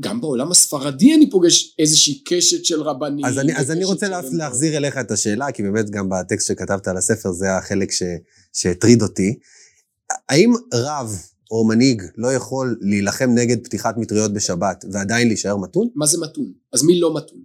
גם 0.00 0.20
בעולם 0.20 0.50
הספרדי 0.50 1.14
אני 1.14 1.30
פוגש 1.30 1.76
איזושהי 1.78 2.22
קשת 2.26 2.64
של 2.64 2.82
רבנים. 2.82 3.24
אז 3.24 3.38
אני, 3.38 3.56
אז 3.56 3.70
אני 3.70 3.84
רוצה 3.84 4.08
לה, 4.08 4.20
להחזיר 4.32 4.76
אליך 4.76 4.98
את 4.98 5.10
השאלה, 5.10 5.52
כי 5.52 5.62
באמת 5.62 5.90
גם 5.90 6.08
בטקסט 6.08 6.46
שכתבת 6.46 6.88
על 6.88 6.96
הספר 6.96 7.32
זה 7.32 7.56
החלק 7.56 7.88
שהטריד 8.52 9.02
אותי. 9.02 9.38
האם 10.28 10.52
רב 10.74 11.16
או 11.50 11.64
מנהיג 11.64 12.02
לא 12.16 12.32
יכול 12.32 12.78
להילחם 12.80 13.30
נגד 13.34 13.64
פתיחת 13.64 13.96
מטריות 13.96 14.32
בשבת 14.32 14.84
ועדיין 14.92 15.28
להישאר 15.28 15.56
מתון? 15.56 15.88
מה 15.94 16.06
זה 16.06 16.18
מתון? 16.20 16.52
אז 16.72 16.82
מי 16.82 17.00
לא 17.00 17.16
מתון? 17.16 17.38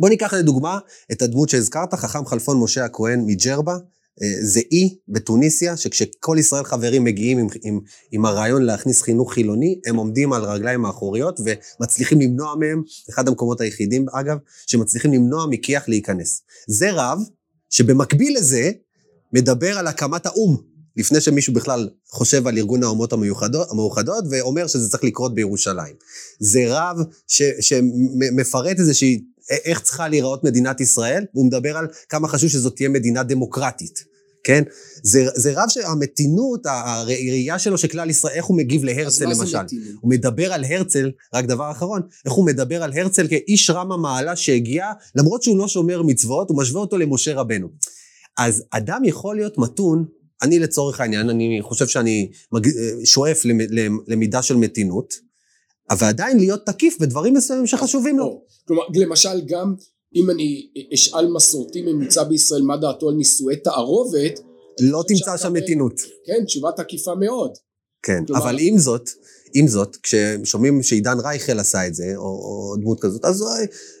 בוא 0.00 0.08
ניקח 0.08 0.34
לדוגמה 0.34 0.78
את 1.12 1.22
הדמות 1.22 1.48
שהזכרת, 1.48 1.94
חכם 1.94 2.26
חלפון 2.26 2.60
משה 2.60 2.84
הכהן 2.84 3.20
מג'רבה, 3.26 3.76
אה, 4.22 4.34
זה 4.40 4.60
אי 4.72 4.96
בתוניסיה, 5.08 5.76
שכשכל 5.76 6.36
ישראל 6.38 6.64
חברים 6.64 7.04
מגיעים 7.04 7.38
עם, 7.38 7.46
עם, 7.62 7.80
עם 8.12 8.24
הרעיון 8.24 8.62
להכניס 8.62 9.02
חינוך 9.02 9.32
חילוני, 9.32 9.80
הם 9.86 9.96
עומדים 9.96 10.32
על 10.32 10.44
הרגליים 10.44 10.84
האחוריות 10.84 11.40
ומצליחים 11.40 12.20
למנוע 12.20 12.54
מהם, 12.54 12.82
אחד 13.10 13.28
המקומות 13.28 13.60
היחידים 13.60 14.06
אגב, 14.12 14.38
שמצליחים 14.66 15.12
למנוע 15.12 15.46
מכיח 15.50 15.88
להיכנס. 15.88 16.42
זה 16.68 16.92
רב 16.92 17.18
שבמקביל 17.70 18.36
לזה 18.36 18.70
מדבר 19.32 19.78
על 19.78 19.86
הקמת 19.86 20.26
האו"ם, 20.26 20.73
לפני 20.96 21.20
שמישהו 21.20 21.54
בכלל 21.54 21.88
חושב 22.10 22.46
על 22.46 22.58
ארגון 22.58 22.82
האומות 22.82 23.12
המאוחדות, 23.12 23.70
המאוחדות 23.70 24.24
ואומר 24.30 24.66
שזה 24.66 24.90
צריך 24.90 25.04
לקרות 25.04 25.34
בירושלים. 25.34 25.94
זה 26.38 26.60
רב 26.66 26.96
ש, 27.28 27.42
שמפרט 27.60 28.78
איזושהי 28.78 29.20
איך 29.50 29.80
צריכה 29.80 30.08
להיראות 30.08 30.44
מדינת 30.44 30.80
ישראל, 30.80 31.24
והוא 31.34 31.46
מדבר 31.46 31.76
על 31.76 31.86
כמה 32.08 32.28
חשוב 32.28 32.50
שזאת 32.50 32.76
תהיה 32.76 32.88
מדינה 32.88 33.22
דמוקרטית, 33.22 34.04
כן? 34.44 34.62
זה, 35.02 35.26
זה 35.34 35.52
רב 35.56 35.68
שהמתינות, 35.68 36.66
הראייה 36.66 37.58
שלו 37.58 37.78
של 37.78 37.88
כלל 37.88 38.10
ישראל, 38.10 38.34
איך 38.34 38.44
הוא 38.44 38.56
מגיב 38.56 38.84
להרצל 38.84 39.26
למשל. 39.26 39.58
הוא 40.00 40.10
מדבר 40.10 40.52
על 40.52 40.64
הרצל, 40.64 41.10
רק 41.34 41.44
דבר 41.44 41.70
אחרון, 41.70 42.02
איך 42.24 42.32
הוא 42.32 42.46
מדבר 42.46 42.82
על 42.82 42.92
הרצל 42.92 43.28
כאיש 43.28 43.70
רם 43.70 43.92
המעלה 43.92 44.36
שהגיע, 44.36 44.86
למרות 45.14 45.42
שהוא 45.42 45.58
לא 45.58 45.68
שומר 45.68 46.02
מצוות, 46.02 46.50
הוא 46.50 46.58
משווה 46.58 46.80
אותו 46.80 46.98
למשה 46.98 47.34
רבנו. 47.34 47.68
אז 48.38 48.62
אדם 48.70 49.02
יכול 49.04 49.36
להיות 49.36 49.58
מתון, 49.58 50.04
אני 50.42 50.58
לצורך 50.58 51.00
העניין, 51.00 51.30
אני 51.30 51.58
חושב 51.62 51.86
שאני 51.86 52.30
שואף 53.04 53.42
למידה 54.06 54.42
של 54.42 54.56
מתינות, 54.56 55.14
אבל 55.90 56.06
עדיין 56.06 56.38
להיות 56.38 56.66
תקיף 56.66 56.98
בדברים 57.00 57.34
מסוימים 57.34 57.66
שחשובים 57.66 58.18
לו. 58.18 58.44
כלומר, 58.68 58.82
למשל 58.94 59.40
גם 59.46 59.74
אם 60.14 60.30
אני 60.30 60.66
אשאל 60.94 61.26
מסורתי 61.26 61.82
ממוצע 61.82 62.24
בישראל 62.24 62.62
מה 62.62 62.76
דעתו 62.76 63.08
על 63.08 63.14
נישואי 63.14 63.56
תערובת, 63.56 64.40
לא 64.80 65.02
תמצא 65.08 65.36
שם 65.36 65.52
מתינות. 65.52 66.00
כן, 66.26 66.44
תשובה 66.44 66.70
תקיפה 66.76 67.14
מאוד. 67.14 67.50
כן, 68.02 68.24
כלומר... 68.26 68.42
אבל 68.42 68.56
עם 68.60 68.78
זאת, 68.78 69.10
עם 69.54 69.68
זאת, 69.68 69.96
כששומעים 70.02 70.82
שעידן 70.82 71.18
רייכל 71.20 71.58
עשה 71.58 71.86
את 71.86 71.94
זה, 71.94 72.12
או, 72.16 72.22
או 72.22 72.76
דמות 72.80 73.00
כזאת, 73.00 73.24
אז 73.24 73.44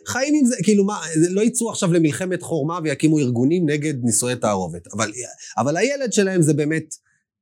חיים 0.06 0.34
עם 0.34 0.46
זה, 0.46 0.56
כאילו 0.62 0.84
מה, 0.84 1.00
לא 1.16 1.40
יצאו 1.40 1.70
עכשיו 1.70 1.92
למלחמת 1.92 2.42
חורמה 2.42 2.78
ויקימו 2.84 3.18
ארגונים 3.18 3.70
נגד 3.70 3.94
נישואי 4.02 4.36
תערובת. 4.36 4.86
אבל, 4.92 5.12
אבל 5.58 5.76
הילד 5.76 6.12
שלהם 6.12 6.42
זה 6.42 6.54
באמת, 6.54 6.94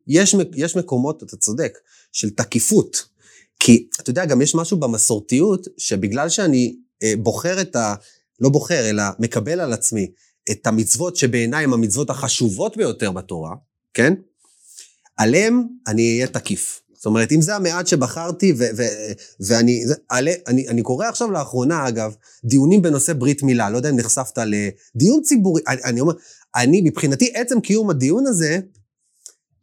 יש, 0.07 0.35
יש 0.55 0.77
מקומות, 0.77 1.23
אתה 1.23 1.37
צודק, 1.37 1.79
של 2.13 2.31
תקיפות. 2.31 3.05
כי, 3.61 3.89
אתה 4.01 4.11
יודע, 4.11 4.25
גם 4.25 4.43
יש 4.43 4.55
משהו 4.55 4.77
במסורתיות, 4.77 5.67
שבגלל 5.79 6.29
שאני 6.29 6.77
אה, 7.03 7.15
בוחר 7.19 7.61
את 7.61 7.77
ה... 7.77 7.95
לא 8.41 8.49
בוחר, 8.49 8.91
אלא 8.91 9.03
מקבל 9.19 9.61
על 9.61 9.73
עצמי 9.73 10.11
את 10.51 10.67
המצוות 10.67 11.17
שבעיניי 11.17 11.65
הן 11.65 11.73
המצוות 11.73 12.11
החשובות 12.11 12.77
ביותר 12.77 13.13
בתורה, 13.13 13.55
כן? 13.95 14.15
עליהם 15.17 15.63
אני 15.87 16.15
אהיה 16.15 16.27
תקיף. 16.27 16.82
זאת 17.03 17.07
אומרת, 17.07 17.33
אם 17.33 17.41
זה 17.41 17.57
המעט 17.57 17.87
שבחרתי, 17.87 18.53
ו- 18.59 18.65
ו- 18.77 19.13
ואני 19.41 19.85
עלי, 20.09 20.33
אני, 20.47 20.69
אני 20.69 20.83
קורא 20.83 21.07
עכשיו 21.07 21.31
לאחרונה, 21.31 21.89
אגב, 21.89 22.15
דיונים 22.45 22.83
בנושא 22.83 23.13
ברית 23.13 23.43
מילה, 23.43 23.71
לא 23.71 23.77
יודע 23.77 23.91
אם 23.91 23.97
נחשפת 23.97 24.39
לדיון 24.39 25.23
ציבורי, 25.23 25.63
אני, 25.69 25.83
אני 25.85 26.01
אומר, 26.01 26.13
אני, 26.57 26.81
מבחינתי, 26.85 27.31
עצם 27.35 27.61
קיום 27.61 27.91
הדיון 27.91 28.27
הזה, 28.27 28.61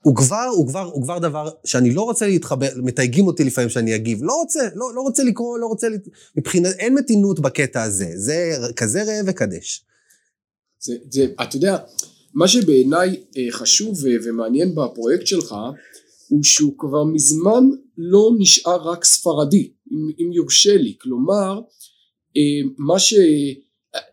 הוא 0.04 0.16
כבר, 0.16 0.48
הוא 0.56 0.68
כבר, 0.68 0.84
הוא 0.94 1.04
כבר 1.04 1.20
דבר 1.20 1.50
שאני 1.66 1.94
לא 1.94 2.02
רוצה 2.02 2.28
להתחבר, 2.28 2.68
מתייגים 2.76 3.28
אותי 3.28 3.44
לפעמים 3.44 3.70
שאני 3.70 3.96
אגיב, 3.96 4.20
לא 4.22 4.34
רוצה, 4.34 4.68
לא, 4.76 4.94
לא 4.96 5.02
רוצה 5.02 5.24
לקרוא, 5.24 5.60
לא 5.60 5.66
רוצה, 5.66 5.88
מבחינת, 6.36 6.76
אין 6.80 6.94
מתינות 6.94 7.40
בקטע 7.40 7.84
הזה, 7.84 8.12
זה 8.16 8.58
כזה 8.76 9.04
ראה 9.04 9.22
וקדש. 9.26 9.86
זה, 10.80 10.94
זה, 11.12 11.26
אתה 11.42 11.56
יודע, 11.56 11.78
מה 12.34 12.48
שבעיניי 12.48 13.24
אה, 13.38 13.52
חשוב 13.52 14.00
ומעניין 14.24 14.76
בפרויקט 14.76 15.28
שלך, 15.28 15.56
הוא 16.30 16.44
שהוא 16.44 16.74
כבר 16.78 17.04
מזמן 17.04 17.64
לא 17.98 18.32
נשאר 18.40 18.90
רק 18.90 19.06
ספרדי, 19.06 19.72
אם, 19.92 20.10
אם 20.20 20.32
יורשה 20.32 20.78
לי, 20.78 20.96
כלומר, 21.02 21.62
אה, 22.38 22.70
מה 22.78 23.00
ש... 23.00 23.14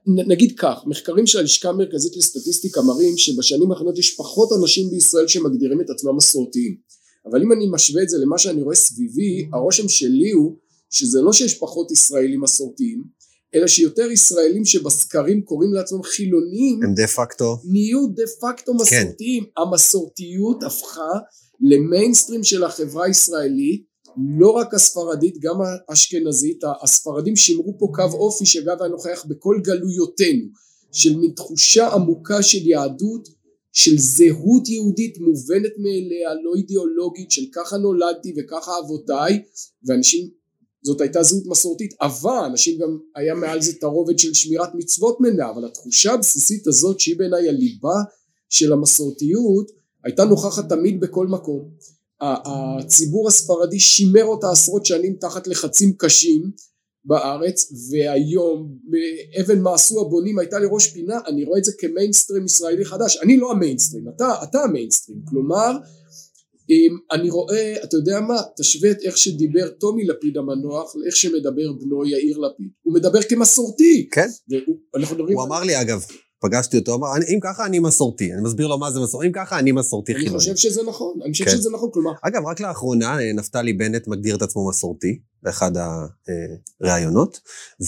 נגיד 0.07 0.59
כך, 0.59 0.79
מחקרים 0.87 1.27
של 1.27 1.39
הלשכה 1.39 1.69
המרכזית 1.69 2.17
לסטטיסטיקה 2.17 2.83
מראים 2.83 3.17
שבשנים 3.17 3.73
האחרונות 3.73 3.99
יש 3.99 4.17
פחות 4.17 4.49
אנשים 4.61 4.91
בישראל 4.91 5.29
שמגדירים 5.29 5.81
את 5.81 5.91
עצמם 5.91 6.17
מסורתיים 6.17 6.77
אבל 7.31 7.43
אם 7.43 7.53
אני 7.53 7.67
משווה 7.71 8.03
את 8.03 8.09
זה 8.09 8.19
למה 8.19 8.39
שאני 8.39 8.63
רואה 8.63 8.77
סביבי 8.77 9.49
הרושם 9.53 9.89
שלי 9.89 10.31
הוא 10.31 10.57
שזה 10.91 11.21
לא 11.21 11.33
שיש 11.33 11.55
פחות 11.59 11.91
ישראלים 11.91 12.41
מסורתיים 12.41 13.05
אלא 13.55 13.67
שיותר 13.67 14.11
ישראלים 14.11 14.65
שבסקרים 14.65 15.43
קוראים 15.43 15.73
לעצמם 15.73 16.03
חילונים 16.03 16.83
הם 16.83 16.95
דה 16.95 17.07
פקטו 17.07 17.59
נהיו 17.65 18.07
דה 18.07 18.23
פקטו 18.41 18.73
כן. 18.73 18.79
מסורתיים 18.83 19.45
כן. 19.45 19.63
המסורתיות 19.63 20.63
הפכה 20.63 21.11
למיינסטרים 21.61 22.45
של 22.45 22.65
החברה 22.65 23.05
הישראלית 23.05 23.85
לא 24.39 24.51
רק 24.51 24.75
הספרדית 24.75 25.39
גם 25.41 25.57
האשכנזית 25.89 26.61
הספרדים 26.83 27.37
שימרו 27.37 27.77
פה 27.79 27.87
קו 27.95 28.17
אופי 28.19 28.47
שאגב 28.47 28.77
היה 28.83 28.91
נוכח 28.91 29.25
בכל 29.29 29.61
גלויותינו 29.65 30.47
של 30.93 31.17
מין 31.17 31.31
תחושה 31.31 31.89
עמוקה 31.89 32.43
של 32.43 32.67
יהדות 32.67 33.29
של 33.73 33.99
זהות 33.99 34.69
יהודית 34.69 35.19
מובנת 35.19 35.73
מאליה 35.79 36.35
לא 36.45 36.51
אידיאולוגית 36.57 37.31
של 37.31 37.43
ככה 37.53 37.77
נולדתי 37.77 38.35
וככה 38.37 38.73
אבותיי 38.85 39.43
ואנשים 39.87 40.31
זאת 40.83 41.01
הייתה 41.01 41.23
זהות 41.23 41.47
מסורתית 41.47 41.95
אבל 42.01 42.45
אנשים 42.51 42.79
גם 42.79 42.99
היה 43.15 43.35
מעל 43.35 43.63
זה 43.63 43.75
תרובת 43.81 44.19
של 44.19 44.35
שמירת 44.35 44.75
מצוות 44.75 45.21
מלאה 45.21 45.51
אבל 45.51 45.65
התחושה 45.65 46.13
הבסיסית 46.13 46.67
הזאת 46.67 47.01
שהיא 47.01 47.19
בעיניי 47.19 47.49
הליבה 47.49 47.95
של 48.49 48.73
המסורתיות 48.73 49.71
הייתה 50.07 50.25
נוכחת 50.25 50.69
תמיד 50.69 51.01
בכל 51.01 51.27
מקום 51.27 51.71
הציבור 52.21 53.29
הספרדי 53.29 53.81
שימר 53.81 54.25
אותה 54.25 54.51
עשרות 54.51 54.87
שנים 54.87 55.17
תחת 55.21 55.47
לחצים 55.47 55.93
קשים 55.99 56.51
בארץ 57.05 57.73
והיום 57.91 58.79
אבן 59.41 59.61
מאסו 59.61 60.01
הבונים 60.01 60.39
הייתה 60.39 60.59
לראש 60.59 60.87
פינה 60.87 61.19
אני 61.27 61.45
רואה 61.45 61.59
את 61.59 61.65
זה 61.65 61.73
כמיינסטרים 61.79 62.45
ישראלי 62.45 62.85
חדש 62.85 63.19
אני 63.23 63.37
לא 63.37 63.51
המיינסטרים 63.51 64.05
אתה, 64.09 64.35
אתה 64.43 64.59
המיינסטרים 64.59 65.19
כלומר 65.29 65.77
אם 66.71 66.97
אני 67.13 67.31
רואה, 67.31 67.85
אתה 67.85 67.97
יודע 67.97 68.21
מה, 68.21 68.41
תשווה 68.57 68.91
את 68.91 68.97
איך 69.03 69.17
שדיבר 69.17 69.69
טומי 69.69 70.05
לפיד 70.05 70.37
המנוח 70.37 70.97
לאיך 70.97 71.17
שמדבר 71.17 71.73
בנו 71.73 72.07
יאיר 72.07 72.39
לפיד. 72.39 72.69
הוא 72.83 72.95
מדבר 72.95 73.23
כמסורתי. 73.23 74.09
כן. 74.13 74.27
מדברים... 75.13 75.37
הוא 75.37 75.45
אמר 75.47 75.63
לי 75.63 75.81
אגב, 75.81 76.05
פגשתי 76.47 76.79
אותו, 76.79 76.95
אמר, 76.95 77.09
אם 77.35 77.39
ככה 77.43 77.67
אני 77.67 77.79
מסורתי, 77.79 78.33
אני 78.33 78.43
מסביר 78.43 78.67
לו 78.67 78.79
מה 78.79 78.91
זה 78.91 79.01
מסורתי, 79.01 79.27
אם 79.27 79.33
ככה 79.33 79.59
אני 79.59 79.73
מסורתי 79.73 80.13
אני 80.13 80.21
חילוני. 80.21 80.39
חושב 80.39 80.57
שזה 80.57 80.83
נכון, 80.83 81.19
אני 81.25 81.33
חושב 81.33 81.45
כן. 81.45 81.51
שזה 81.51 81.71
נכון, 81.71 81.91
כלומר, 81.93 82.11
אגב, 82.23 82.47
רק 82.47 82.61
לאחרונה 82.61 83.19
אה, 83.21 83.33
נפתלי 83.33 83.73
בנט 83.73 84.09
מגדיר 84.09 84.37
את 84.37 84.43
עצמו 84.43 84.69
מסורתי, 84.69 85.19
באחד 85.43 85.73
הראיונות, 86.81 87.41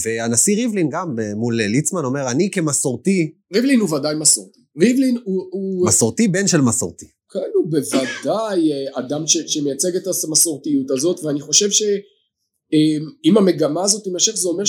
והנשיא 0.03 0.55
ריבלין 0.55 0.89
גם 0.91 1.19
אה, 1.19 1.35
מול 1.35 1.61
ליצמן 1.61 2.05
אומר, 2.05 2.31
אני 2.31 2.51
כמסורתי, 2.51 3.31
ריבלין 3.53 3.79
הוא 3.79 3.95
ודאי 3.95 4.15
מסורתי. 4.15 4.59
ריבלין 4.81 5.17
הוא, 5.23 5.43
הוא, 5.51 5.87
מסורתי 5.87 6.27
בן 6.27 6.47
של 6.47 6.61
מסורתי. 6.61 7.05
כן, 7.33 7.39
הוא 7.55 7.71
בוודאי 7.71 8.71
אה, 8.71 8.99
אדם 8.99 9.27
ש, 9.27 9.37
שמייצג 9.37 9.95
את 9.95 10.03
המסורתיות 10.27 10.91
הזאת, 10.91 11.23
ואני 11.23 11.41
חושב 11.41 11.69
שאם 11.71 13.37
המגמה 13.37 13.83
הזאת 13.83 14.03
תימשך, 14.03 14.35
זה 14.35 14.49
אומר 14.49 14.65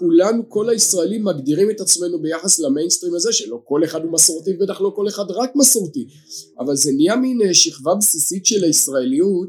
שכולנו, 0.00 0.48
כל 0.48 0.70
הישראלים 0.70 1.24
מגדירים 1.24 1.70
את 1.70 1.80
עצמנו 1.80 2.22
ביחס 2.22 2.58
למיינסטרים 2.58 3.14
הזה, 3.14 3.32
שלא 3.32 3.60
כל 3.64 3.84
אחד 3.84 4.02
הוא 4.02 4.12
מסורתי, 4.12 4.50
ובטח 4.54 4.80
לא 4.80 4.92
כל 4.96 5.08
אחד 5.08 5.30
רק 5.30 5.50
מסורתי, 5.56 6.06
אבל 6.58 6.76
זה 6.76 6.90
נהיה 6.96 7.16
מין 7.16 7.42
אה, 7.42 7.54
שכבה 7.54 7.94
בסיסית 7.94 8.46
של 8.46 8.64
הישראליות, 8.64 9.48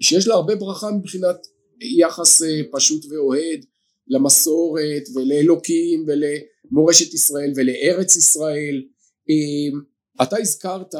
שיש 0.00 0.28
לה 0.28 0.34
הרבה 0.34 0.54
ברכה 0.54 0.90
מבחינת 0.90 1.46
יחס 1.80 2.42
אה, 2.42 2.60
פשוט 2.72 3.04
ואוהד 3.10 3.64
למסורת 4.08 5.02
ולאלוקים 5.14 6.06
ולמורשת 6.06 7.14
ישראל 7.14 7.52
ולארץ 7.56 8.16
ישראל. 8.16 8.82
אתה 10.22 10.36
הזכרת 10.40 10.94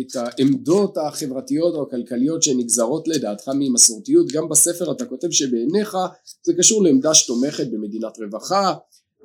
את 0.00 0.16
העמדות 0.16 0.96
החברתיות 0.98 1.74
או 1.74 1.82
הכלכליות 1.82 2.42
שנגזרות 2.42 3.08
לדעתך 3.08 3.50
ממסורתיות, 3.54 4.32
גם 4.32 4.48
בספר 4.48 4.92
אתה 4.92 5.04
כותב 5.04 5.30
שבעיניך 5.30 5.96
זה 6.46 6.52
קשור 6.58 6.84
לעמדה 6.84 7.14
שתומכת 7.14 7.66
במדינת 7.66 8.18
רווחה, 8.18 8.74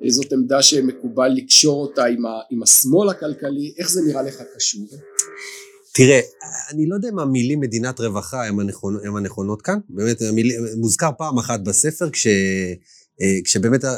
זאת 0.08 0.32
עמדה 0.32 0.62
שמקובל 0.62 1.28
לקשור 1.28 1.82
אותה 1.82 2.04
עם, 2.04 2.26
ה, 2.26 2.40
עם 2.50 2.62
השמאל 2.62 3.08
הכלכלי, 3.08 3.74
איך 3.78 3.90
זה 3.90 4.00
נראה 4.06 4.22
לך 4.22 4.42
קשור? 4.56 4.86
תראה, 5.94 6.20
אני 6.70 6.86
לא 6.86 6.94
יודע 6.94 7.08
אם 7.08 7.18
המילים 7.18 7.60
מדינת 7.60 8.00
רווחה 8.00 8.46
הן 8.46 8.60
הנכונות, 8.60 9.02
הנכונות 9.16 9.62
כאן. 9.62 9.78
באמת, 9.88 10.22
המיל, 10.22 10.52
מוזכר 10.76 11.10
פעם 11.18 11.38
אחת 11.38 11.60
בספר, 11.60 12.10
כש, 12.10 12.26
אה, 13.20 13.38
כשבאמת 13.44 13.84
אה, 13.84 13.90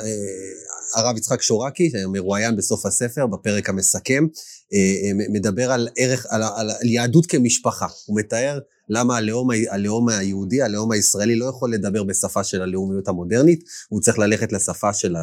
הרב 0.95 1.16
יצחק 1.16 1.43
שורקי, 1.43 1.93
מרואיין 2.09 2.57
בסוף 2.57 2.87
הספר, 2.87 3.26
בפרק 3.26 3.69
המסכם, 3.69 4.26
אה, 4.75 5.11
מדבר 5.33 5.73
על 5.73 5.88
ערך, 5.97 6.26
על, 6.31 6.43
על, 6.43 6.71
על 6.71 6.88
יהדות 6.88 7.26
כמשפחה. 7.26 7.87
הוא 8.07 8.19
מתאר 8.19 8.59
למה 8.88 9.16
הלאום, 9.16 9.49
הלאום 9.71 10.09
היהודי, 10.09 10.62
הלאום 10.62 10.93
הישראלי, 10.93 11.37
לא 11.37 11.47
יכול 11.47 11.73
לדבר 11.73 12.05
בשפה 12.05 12.45
של 12.45 12.62
הלאומיות 12.62 13.09
המודרנית, 13.09 13.64
הוא 13.88 14.00
צריך 14.00 14.19
ללכת 14.19 14.52
לשפה 14.52 14.93
של 14.93 15.16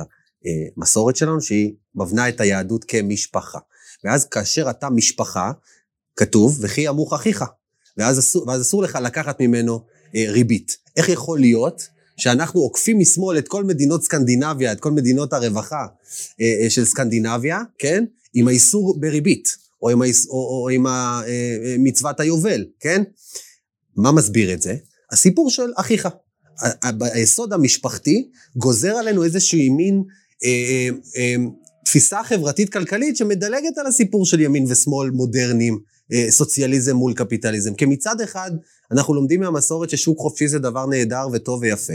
המסורת 0.77 1.15
שלנו, 1.15 1.41
שהיא 1.41 1.73
מבנה 1.95 2.29
את 2.29 2.41
היהדות 2.41 2.83
כמשפחה. 2.83 3.59
ואז 4.03 4.25
כאשר 4.25 4.69
אתה 4.69 4.89
משפחה, 4.89 5.51
כתוב, 6.15 6.57
וכי 6.61 6.81
ימוך 6.81 7.13
אחיך. 7.13 7.43
ואז 7.97 8.19
אסור, 8.19 8.47
ואז 8.47 8.61
אסור 8.61 8.83
לך 8.83 8.99
לקחת 9.01 9.39
ממנו 9.39 9.85
אה, 10.15 10.25
ריבית. 10.27 10.77
איך 10.95 11.09
יכול 11.09 11.39
להיות 11.39 11.87
שאנחנו 12.17 12.59
עוקפים 12.59 12.99
משמאל 12.99 13.37
את 13.37 13.47
כל 13.47 13.63
מדינות 13.63 14.03
סקנדינביה, 14.03 14.71
את 14.71 14.79
כל 14.79 14.91
מדינות 14.91 15.33
הרווחה 15.33 15.85
אה, 16.41 16.59
אה, 16.63 16.69
של 16.69 16.85
סקנדינביה, 16.85 17.59
כן? 17.77 18.03
עם 18.33 18.47
האיסור 18.47 18.99
בריבית, 18.99 19.47
או 19.81 19.89
עם, 19.89 20.01
האיס, 20.01 20.27
או, 20.27 20.33
או, 20.33 20.63
או 20.63 20.69
עם 20.69 20.87
אה, 20.87 21.21
אה, 21.27 21.75
מצוות 21.79 22.19
היובל, 22.19 22.65
כן? 22.79 23.03
מה 23.95 24.11
מסביר 24.11 24.53
את 24.53 24.61
זה? 24.61 24.75
הסיפור 25.11 25.49
של 25.49 25.71
אחיך. 25.75 26.07
היסוד 27.01 27.53
המשפחתי 27.53 28.29
גוזר 28.55 28.95
עלינו 28.95 29.23
איזושהי 29.23 29.69
מין 29.69 30.03
אה, 30.43 30.49
אה, 30.49 30.89
אה, 31.17 31.35
תפיסה 31.85 32.23
חברתית-כלכלית 32.23 33.17
שמדלגת 33.17 33.77
על 33.77 33.87
הסיפור 33.87 34.25
של 34.25 34.39
ימין 34.39 34.65
ושמאל 34.69 35.09
מודרניים, 35.09 35.79
סוציאליזם 36.29 36.95
מול 36.95 37.13
קפיטליזם. 37.13 37.73
כי 37.73 37.85
מצד 37.85 38.21
אחד, 38.21 38.51
אנחנו 38.91 39.13
לומדים 39.13 39.39
מהמסורת 39.39 39.89
ששוק 39.89 40.19
חופשי 40.19 40.47
זה 40.47 40.59
דבר 40.59 40.85
נהדר 40.85 41.27
וטוב 41.33 41.61
ויפה, 41.61 41.93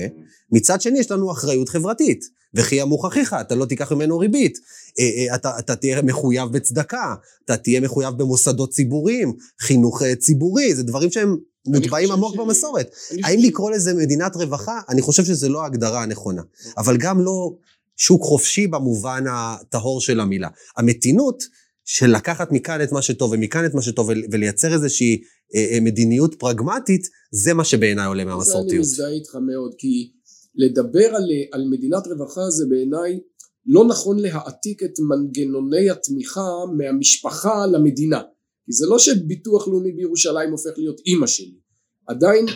מצד 0.52 0.80
שני 0.80 0.98
יש 0.98 1.10
לנו 1.10 1.32
אחריות 1.32 1.68
חברתית. 1.68 2.38
וכי 2.54 2.74
ימוך 2.76 3.04
אחיך, 3.06 3.36
אתה 3.40 3.54
לא 3.54 3.64
תיקח 3.64 3.92
ממנו 3.92 4.18
ריבית, 4.18 4.58
אה, 5.00 5.04
אה, 5.04 5.34
אתה, 5.34 5.58
אתה 5.58 5.76
תהיה 5.76 6.02
מחויב 6.02 6.48
בצדקה, 6.52 7.14
אתה 7.44 7.56
תהיה 7.56 7.80
מחויב 7.80 8.14
במוסדות 8.14 8.70
ציבוריים, 8.70 9.32
חינוך 9.60 10.02
אה, 10.02 10.16
ציבורי, 10.16 10.74
זה 10.74 10.82
דברים 10.82 11.10
שהם 11.10 11.36
מוטבעים 11.66 12.12
עמוק 12.12 12.34
ש- 12.34 12.38
במסורת. 12.38 12.90
האם 13.24 13.38
לקרוא 13.42 13.70
לזה 13.70 13.94
מדינת 13.94 14.36
רווחה? 14.36 14.80
אני 14.88 15.02
חושב 15.02 15.24
שזו 15.24 15.48
לא 15.48 15.62
ההגדרה 15.62 16.02
הנכונה. 16.02 16.42
אבל 16.78 16.96
גם 16.96 17.20
לא 17.20 17.52
שוק 17.96 18.22
חופשי 18.22 18.66
במובן 18.66 19.24
הטהור 19.30 20.00
של 20.00 20.20
המילה. 20.20 20.48
המתינות 20.76 21.44
של 21.90 22.06
לקחת 22.16 22.52
מכאן 22.52 22.82
את 22.82 22.92
מה 22.92 23.02
שטוב 23.02 23.32
ומכאן 23.32 23.66
את 23.66 23.74
מה 23.74 23.82
שטוב 23.82 24.08
ול- 24.08 24.24
ולייצר 24.32 24.74
איזושהי 24.74 25.22
אה, 25.54 25.66
אה, 25.72 25.80
מדיניות 25.80 26.34
פרגמטית, 26.34 27.08
זה 27.32 27.54
מה 27.54 27.64
שבעיניי 27.64 28.06
עולה 28.06 28.22
זה 28.22 28.28
אני 28.28 28.34
מהמסורתיות. 28.34 28.80
מזדהה 28.80 29.10
איתך 29.10 29.34
מאוד, 29.34 29.74
כי 29.78 30.12
לדבר 30.54 31.06
על, 31.16 31.24
על 31.52 31.64
מדינת 31.70 32.06
רווחה 32.06 32.50
זה 32.50 32.64
בעיניי 32.70 33.20
לא 33.66 33.84
נכון 33.84 34.18
להעתיק 34.18 34.82
את 34.82 34.92
מנגנוני 35.08 35.90
התמיכה 35.90 36.50
מהמשפחה 36.76 37.66
למדינה. 37.66 38.20
כי 38.66 38.72
זה 38.72 38.86
לא 38.86 38.98
שביטוח 38.98 39.68
לאומי 39.68 39.92
בירושלים 39.92 40.50
הופך 40.50 40.70
להיות 40.76 41.00
אימא 41.06 41.26
שלי. 41.26 41.58
עדיין 42.06 42.46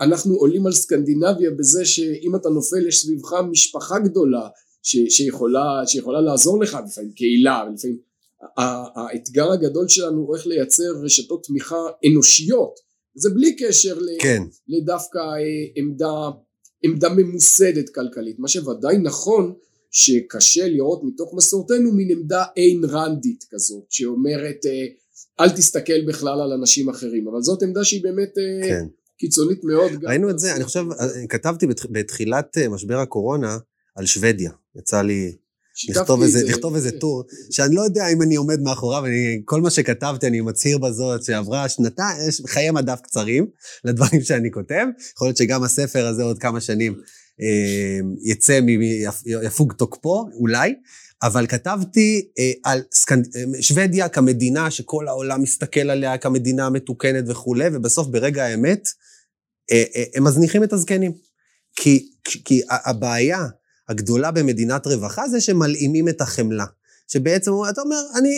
אנחנו 0.00 0.34
עולים 0.34 0.66
על 0.66 0.72
סקנדינביה 0.72 1.50
בזה 1.58 1.84
שאם 1.84 2.36
אתה 2.36 2.48
נופל 2.48 2.86
יש 2.88 2.98
סביבך 2.98 3.32
משפחה 3.50 3.98
גדולה 3.98 4.48
ש, 4.82 4.96
שיכולה, 5.08 5.82
שיכולה 5.86 6.20
לעזור 6.20 6.62
לך, 6.62 6.78
לפעמים 6.88 7.12
קהילה, 7.12 7.64
לפעמים 7.74 7.98
האתגר 8.56 9.52
הגדול 9.52 9.88
שלנו 9.88 10.20
הוא 10.20 10.36
איך 10.36 10.46
לייצר 10.46 10.92
רשתות 11.04 11.44
תמיכה 11.46 11.76
אנושיות. 12.12 12.74
זה 13.14 13.30
בלי 13.30 13.56
קשר. 13.56 13.98
כן, 14.20 14.42
לדווקא 14.68 15.18
אה, 15.18 15.42
עמדה, 15.76 16.12
עמדה 16.82 17.08
ממוסדת 17.08 17.88
כלכלית. 17.94 18.38
מה 18.38 18.48
שוודאי 18.48 18.98
נכון 18.98 19.54
שקשה 19.90 20.68
לראות 20.68 21.00
מתוך 21.04 21.34
מסורתנו 21.34 21.92
מין 21.92 22.10
עמדה 22.10 22.44
איין 22.56 22.84
רנדית 22.84 23.44
כזאת 23.50 23.84
שאומרת 23.90 24.66
אה, 24.66 24.86
אל 25.40 25.50
תסתכל 25.50 26.06
בכלל 26.06 26.40
על 26.40 26.52
אנשים 26.52 26.88
אחרים 26.88 27.28
אבל 27.28 27.42
זאת 27.42 27.62
עמדה 27.62 27.84
שהיא 27.84 28.02
באמת 28.02 28.32
אה, 28.38 28.68
כן. 28.68 28.86
קיצונית 29.18 29.64
מאוד. 29.64 29.92
גם 29.92 30.08
ראינו 30.08 30.30
את 30.30 30.38
זה, 30.38 30.56
אני 30.56 30.64
חושב, 30.64 30.84
כתבתי 31.28 31.66
בת- 31.66 31.90
בתחילת 31.90 32.58
משבר 32.70 32.96
הקורונה 32.98 33.58
על 33.96 34.06
שוודיה. 34.06 34.50
יצא 34.76 35.02
לי 35.02 35.36
לכתוב 35.88 36.22
איזה, 36.22 36.38
זה. 36.38 36.44
לכתוב 36.44 36.74
איזה 36.74 36.90
טור, 36.90 37.24
שאני 37.50 37.74
לא 37.74 37.82
יודע 37.82 38.08
אם 38.08 38.22
אני 38.22 38.36
עומד 38.36 38.60
מאחוריו, 38.60 39.06
אני, 39.06 39.42
כל 39.44 39.60
מה 39.60 39.70
שכתבתי 39.70 40.26
אני 40.26 40.40
מצהיר 40.40 40.78
בזאת 40.78 41.24
שעברה 41.24 41.68
שנתיים, 41.68 42.28
יש 42.28 42.42
חיי 42.46 42.70
מדף 42.70 43.00
קצרים 43.02 43.46
לדברים 43.84 44.22
שאני 44.22 44.50
כותב. 44.50 44.86
יכול 45.14 45.28
להיות 45.28 45.36
שגם 45.36 45.62
הספר 45.62 46.06
הזה 46.06 46.22
עוד 46.22 46.38
כמה 46.38 46.60
שנים 46.60 46.94
אה, 47.40 47.98
יצא, 48.24 48.60
מ- 48.60 48.82
יפ- 48.82 49.44
יפוג 49.44 49.72
תוקפו, 49.72 50.28
אולי. 50.40 50.74
אבל 51.22 51.46
כתבתי 51.46 52.28
אה, 52.38 52.52
על 52.64 52.82
סקנד... 52.92 53.28
אה, 53.36 53.62
שוודיה 53.62 54.08
כמדינה 54.08 54.70
שכל 54.70 55.08
העולם 55.08 55.42
מסתכל 55.42 55.90
עליה 55.90 56.18
כמדינה 56.18 56.70
מתוקנת 56.70 57.24
וכולי, 57.28 57.68
ובסוף 57.72 58.06
ברגע 58.06 58.44
האמת 58.44 58.88
אה, 59.72 59.84
אה, 59.96 60.04
הם 60.14 60.24
מזניחים 60.24 60.64
את 60.64 60.72
הזקנים. 60.72 61.12
כי, 61.76 62.08
כי 62.24 62.62
הבעיה 62.68 63.46
הגדולה 63.88 64.30
במדינת 64.30 64.86
רווחה 64.86 65.28
זה 65.28 65.40
שמלאימים 65.40 66.08
את 66.08 66.20
החמלה. 66.20 66.64
שבעצם 67.08 67.50
אתה 67.70 67.80
אומר, 67.80 68.02
אני 68.18 68.30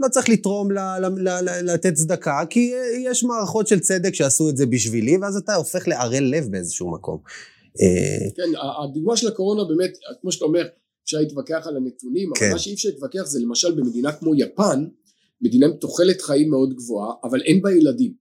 לא 0.00 0.08
צריך 0.08 0.28
לתרום, 0.28 0.72
ל, 0.72 0.78
ל, 0.78 1.06
ל, 1.06 1.28
ל, 1.28 1.72
לתת 1.72 1.94
צדקה, 1.94 2.40
כי 2.50 2.72
יש 2.98 3.24
מערכות 3.24 3.66
של 3.66 3.80
צדק 3.80 4.14
שעשו 4.14 4.50
את 4.50 4.56
זה 4.56 4.66
בשבילי, 4.66 5.16
ואז 5.16 5.36
אתה 5.36 5.54
הופך 5.54 5.88
לערל 5.88 6.24
לב 6.24 6.46
באיזשהו 6.50 6.90
מקום. 6.90 7.18
אה, 7.80 8.30
כן, 8.36 8.58
הדוגמה 8.84 9.16
של 9.16 9.28
הקורונה 9.28 9.64
באמת, 9.64 9.92
כמו 10.20 10.32
שאתה 10.32 10.44
אומר, 10.44 10.66
אפשר 11.04 11.18
להתווכח 11.18 11.66
על 11.66 11.76
הנתונים, 11.76 12.28
אבל 12.28 12.40
כן. 12.40 12.52
מה 12.52 12.58
שאי 12.58 12.74
אפשר 12.74 12.88
להתווכח 12.88 13.22
זה 13.24 13.40
למשל 13.40 13.74
במדינה 13.74 14.12
כמו 14.12 14.34
יפן, 14.34 14.84
מדינה 15.40 15.66
עם 15.66 15.72
תוחלת 15.72 16.22
חיים 16.22 16.50
מאוד 16.50 16.74
גבוהה, 16.74 17.12
אבל 17.24 17.42
אין 17.42 17.62
בה 17.62 17.72
ילדים. 17.72 18.12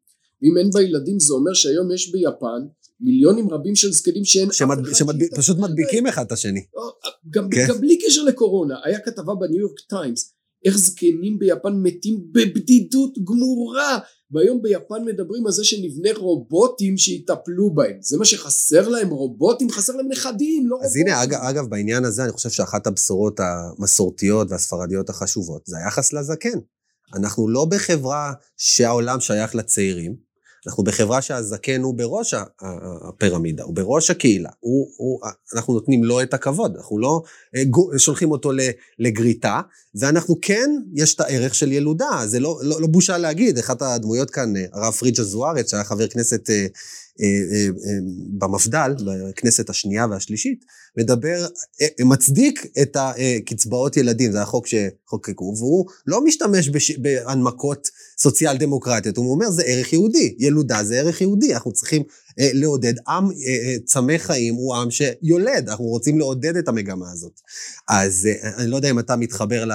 ואם 0.42 0.58
אין 0.58 0.70
בה 0.72 0.82
ילדים 0.82 1.20
זה 1.20 1.34
אומר 1.34 1.54
שהיום 1.54 1.92
יש 1.92 2.12
ביפן 2.12 2.62
מיליונים 3.02 3.50
רבים 3.50 3.76
של 3.76 3.92
זקנים 3.92 4.26
שאין 4.26 4.50
אף 4.50 4.56
שמד, 4.56 4.80
אחד 4.80 4.94
שמד, 4.94 5.20
שיטפל 5.20 5.42
פשוט. 5.42 5.58
מדביקים 5.58 6.08
אחד 6.08 6.26
את 6.26 6.32
השני. 6.32 6.66
לא, 6.76 6.94
גם, 7.30 7.50
כן. 7.50 7.66
גם 7.70 7.82
בלי 7.82 8.00
קשר 8.06 8.24
לקורונה, 8.24 8.76
היה 8.84 9.00
כתבה 9.00 9.36
בניו 9.36 9.60
יורק 9.60 9.80
טיימס, 9.90 10.34
איך 10.66 10.78
זקנים 10.78 11.40
ביפן 11.40 11.74
מתים 11.74 12.24
בבדידות 12.32 13.14
גמורה, 13.24 14.00
והיום 14.32 14.62
ביפן 14.62 15.06
מדברים 15.06 15.46
על 15.46 15.52
זה 15.52 15.64
שנבנה 15.64 16.10
רובוטים 16.16 16.98
שיטפלו 16.98 17.74
בהם, 17.74 17.98
זה 18.02 18.18
מה 18.18 18.26
שחסר 18.26 18.90
להם, 18.90 19.10
רובוטים, 19.10 19.70
חסר 19.70 19.96
להם 19.96 20.08
נכדים, 20.12 20.68
לא 20.68 20.76
אז 20.76 20.82
רובוטים. 20.82 21.08
הנה, 21.08 21.24
אגב, 21.24 21.40
אגב, 21.42 21.70
בעניין 21.70 22.06
הזה, 22.06 22.24
אני 22.24 22.32
חושב 22.32 22.50
שאחת 22.50 22.88
הבשורות 22.88 23.40
המסורתיות 23.40 24.48
והספרדיות 24.52 25.10
החשובות, 25.10 25.62
זה 25.66 25.78
היחס 25.78 26.14
לזקן. 26.14 26.60
אנחנו 27.14 27.50
לא 27.50 27.66
בחברה 27.66 28.34
שהעולם 28.58 29.20
שייך 29.20 29.56
לצעירים, 29.56 30.16
אנחנו 30.68 30.84
בחברה 30.84 31.22
שהזקן 31.22 31.82
הוא 31.82 31.94
בראש 31.94 32.34
הפירמידה, 33.08 33.64
הוא 33.64 33.76
בראש 33.76 34.12
הקהילה, 34.12 34.50
הוא, 34.60 34.88
הוא, 34.98 35.20
אנחנו 35.56 35.74
נותנים 35.74 36.04
לו 36.04 36.22
את 36.22 36.34
הכבוד, 36.34 36.76
אנחנו 36.76 37.00
לא 37.00 37.22
אה, 37.56 37.64
שולחים 37.98 38.32
אותו 38.32 38.52
לגריטה, 39.00 39.62
ואנחנו 39.96 40.36
כן, 40.42 40.70
יש 40.96 41.16
את 41.16 41.20
הערך 41.20 41.56
של 41.56 41.72
ילודה, 41.72 42.22
זה 42.26 42.40
לא, 42.40 42.60
לא, 42.64 42.82
לא 42.82 42.88
בושה 42.88 43.18
להגיד, 43.18 43.58
אחת 43.58 43.82
הדמויות 43.82 44.30
כאן, 44.30 44.56
אה, 44.56 44.66
הרב 44.74 44.94
פריג'ה 44.94 45.24
זוארץ, 45.24 45.72
שהיה 45.72 45.84
חבר 45.84 46.08
כנסת 46.08 46.50
אה, 46.50 46.66
אה, 47.22 47.26
אה, 47.26 47.66
אה, 47.66 48.00
במפד"ל, 48.38 48.96
בכנסת 49.06 49.70
השנייה 49.70 50.08
והשלישית, 50.12 50.66
מדבר, 50.98 51.48
מצדיק 52.02 52.66
את 52.82 52.98
הקצבאות 53.00 53.98
ילדים, 53.98 54.32
זה 54.32 54.42
החוק 54.42 54.68
שחוקקו, 54.68 55.54
והוא 55.58 55.86
לא 56.08 56.24
משתמש 56.24 56.70
בש... 56.70 56.92
בהנמקות 56.92 57.88
סוציאל 58.18 58.58
דמוקרטיות, 58.58 59.18
הוא 59.18 59.32
אומר 59.32 59.50
זה 59.50 59.64
ערך 59.66 59.94
יהודי, 59.94 60.36
ילודה 60.52 60.84
זה 60.84 61.00
ערך 61.00 61.22
יהודי, 61.22 61.54
אנחנו 61.54 61.74
צריכים 61.74 62.04
לעודד, 62.38 62.94
עם 63.08 63.30
צמא 63.86 64.18
חיים 64.18 64.56
הוא 64.56 64.76
עם 64.76 64.92
שיולד, 64.92 65.70
אנחנו 65.70 65.86
רוצים 65.86 66.20
לעודד 66.20 66.56
את 66.56 66.68
המגמה 66.68 67.12
הזאת. 67.12 67.40
אז 67.90 68.30
אני 68.58 68.72
לא 68.72 68.76
יודע 68.76 68.90
אם 68.90 69.00
אתה 69.00 69.16
מתחבר 69.16 69.66
ל... 69.66 69.72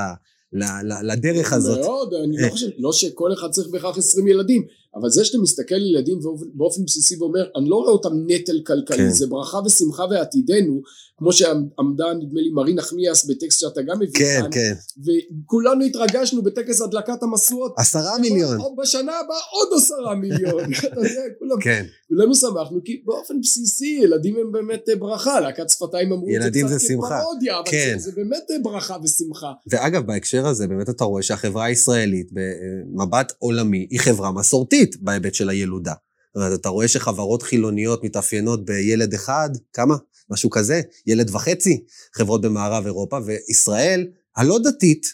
לדרך 1.03 1.53
הזאת. 1.53 1.79
מאוד, 1.79 2.15
אני 2.25 2.43
לא 2.43 2.49
חושב, 2.49 2.67
לא 2.79 2.93
שכל 2.93 3.33
אחד 3.33 3.51
צריך 3.51 3.69
בהכרח 3.69 3.99
20 3.99 4.29
ילדים, 4.29 4.63
אבל 5.01 5.11
זה 5.11 5.25
שאתה 5.25 5.39
מסתכל 5.39 5.75
על 5.75 5.87
ילדים 5.87 6.19
באופן 6.55 6.85
בסיסי 6.85 7.17
ואומר, 7.17 7.45
אני 7.57 7.69
לא 7.69 7.77
רואה 7.77 7.91
אותם 7.91 8.11
נטל 8.27 8.61
כלכלי, 8.67 8.97
כן. 8.97 9.11
זה 9.11 9.27
ברכה 9.27 9.59
ושמחה 9.67 10.05
ועתידנו, 10.11 10.83
כמו 11.19 11.33
שעמדה 11.33 12.05
נדמה 12.15 12.41
לי 12.41 12.51
מרי 12.51 12.75
נחמיאס 12.75 13.25
בטקסט 13.25 13.61
שאתה 13.61 13.83
גם 13.83 13.97
מביא 13.97 14.15
כן, 14.15 14.41
כאן, 14.43 14.51
כן. 14.53 14.73
וכולנו 14.99 15.85
התרגשנו 15.85 16.43
בטקס 16.43 16.81
הדלקת 16.81 17.23
המשואות. 17.23 17.75
עשרה 17.77 18.19
מיליון. 18.19 18.61
עוד 18.61 18.73
בשנה 18.83 19.13
הבאה 19.13 19.39
עוד 19.53 19.69
עשרה 19.77 20.15
מיליון. 20.15 20.65
אתה 20.79 21.01
יודע, 21.01 21.23
כולם, 21.39 21.61
כן. 21.61 21.85
כולנו 22.09 22.35
שמחנו, 22.35 22.81
כי 22.85 23.03
באופן 23.05 23.41
בסיסי 23.41 23.99
ילדים 24.03 24.37
הם 24.37 24.53
באמת 24.53 24.89
ברכה, 24.99 25.41
להקת 25.41 25.71
שפתיים 25.71 26.13
אמרו 26.13 26.29
את 26.47 26.53
זה 26.53 26.77
קצת 26.79 26.87
כפרודיה, 26.87 27.59
אבל 27.59 27.71
כן. 27.71 27.95
זה, 27.99 28.11
זה 28.11 28.13
באמת 28.17 28.63
ברכה 28.63 28.97
ושמחה. 29.05 29.53
ואגב, 29.67 30.07
בהקשר 30.07 30.47
הזה, 30.47 30.67
באמת 30.67 30.89
אתה 30.89 31.05
רואה 31.05 31.23
שהחברה 31.23 31.65
הישראלית, 31.65 32.29
במבט 32.33 33.33
עולמי, 33.39 33.87
היא 33.91 34.01
חברה 34.01 34.33
מסורתית 34.33 34.86
בהיבט 35.01 35.35
של 35.35 35.49
הילודה. 35.49 35.93
זאת 35.93 36.45
אומרת, 36.45 36.61
אתה 36.61 36.69
רואה 36.69 36.89
שחברות 36.89 37.43
חילוניות 37.43 38.05
מתאפיינות 38.05 38.65
בילד 38.65 39.15
אחד, 39.15 39.51
כמה? 39.73 39.97
משהו 40.31 40.51
כזה, 40.51 40.81
ילד 41.07 41.35
וחצי, 41.35 41.85
חברות 42.15 42.41
במערב 42.41 42.85
אירופה, 42.85 43.19
וישראל 43.25 44.07
הלא 44.37 44.59
דתית, 44.65 45.07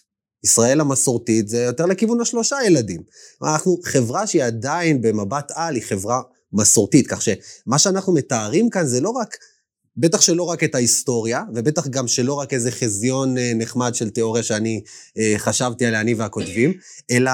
ישראל 0.44 0.80
המסורתית, 0.80 1.48
זה 1.48 1.62
יותר 1.62 1.87
לכיוון 1.87 2.20
השלושה 2.20 2.56
ילדים. 2.66 3.02
אנחנו 3.42 3.78
חברה 3.85 4.26
שהיא 4.26 4.44
עדיין 4.44 5.02
במבט 5.02 5.52
על, 5.54 5.74
היא 5.74 5.82
חברה 5.82 6.20
מסורתית, 6.52 7.06
כך 7.06 7.22
שמה 7.22 7.78
שאנחנו 7.78 8.12
מתארים 8.14 8.70
כאן 8.70 8.87
זה 8.87 9.00
לא 9.00 9.11
רק, 9.11 9.37
בטח 9.96 10.20
שלא 10.20 10.42
רק 10.42 10.64
את 10.64 10.74
ההיסטוריה, 10.74 11.42
ובטח 11.54 11.87
גם 11.87 12.08
שלא 12.08 12.35
רק 12.35 12.52
איזה 12.52 12.70
חזיון 12.70 13.38
אה, 13.38 13.52
נחמד 13.54 13.94
של 13.94 14.11
תיאוריה 14.11 14.42
שאני 14.42 14.82
אה, 15.18 15.35
חשבתי 15.38 15.87
עליה, 15.87 16.00
אני 16.00 16.14
והכותבים, 16.14 16.72
אלא 17.11 17.30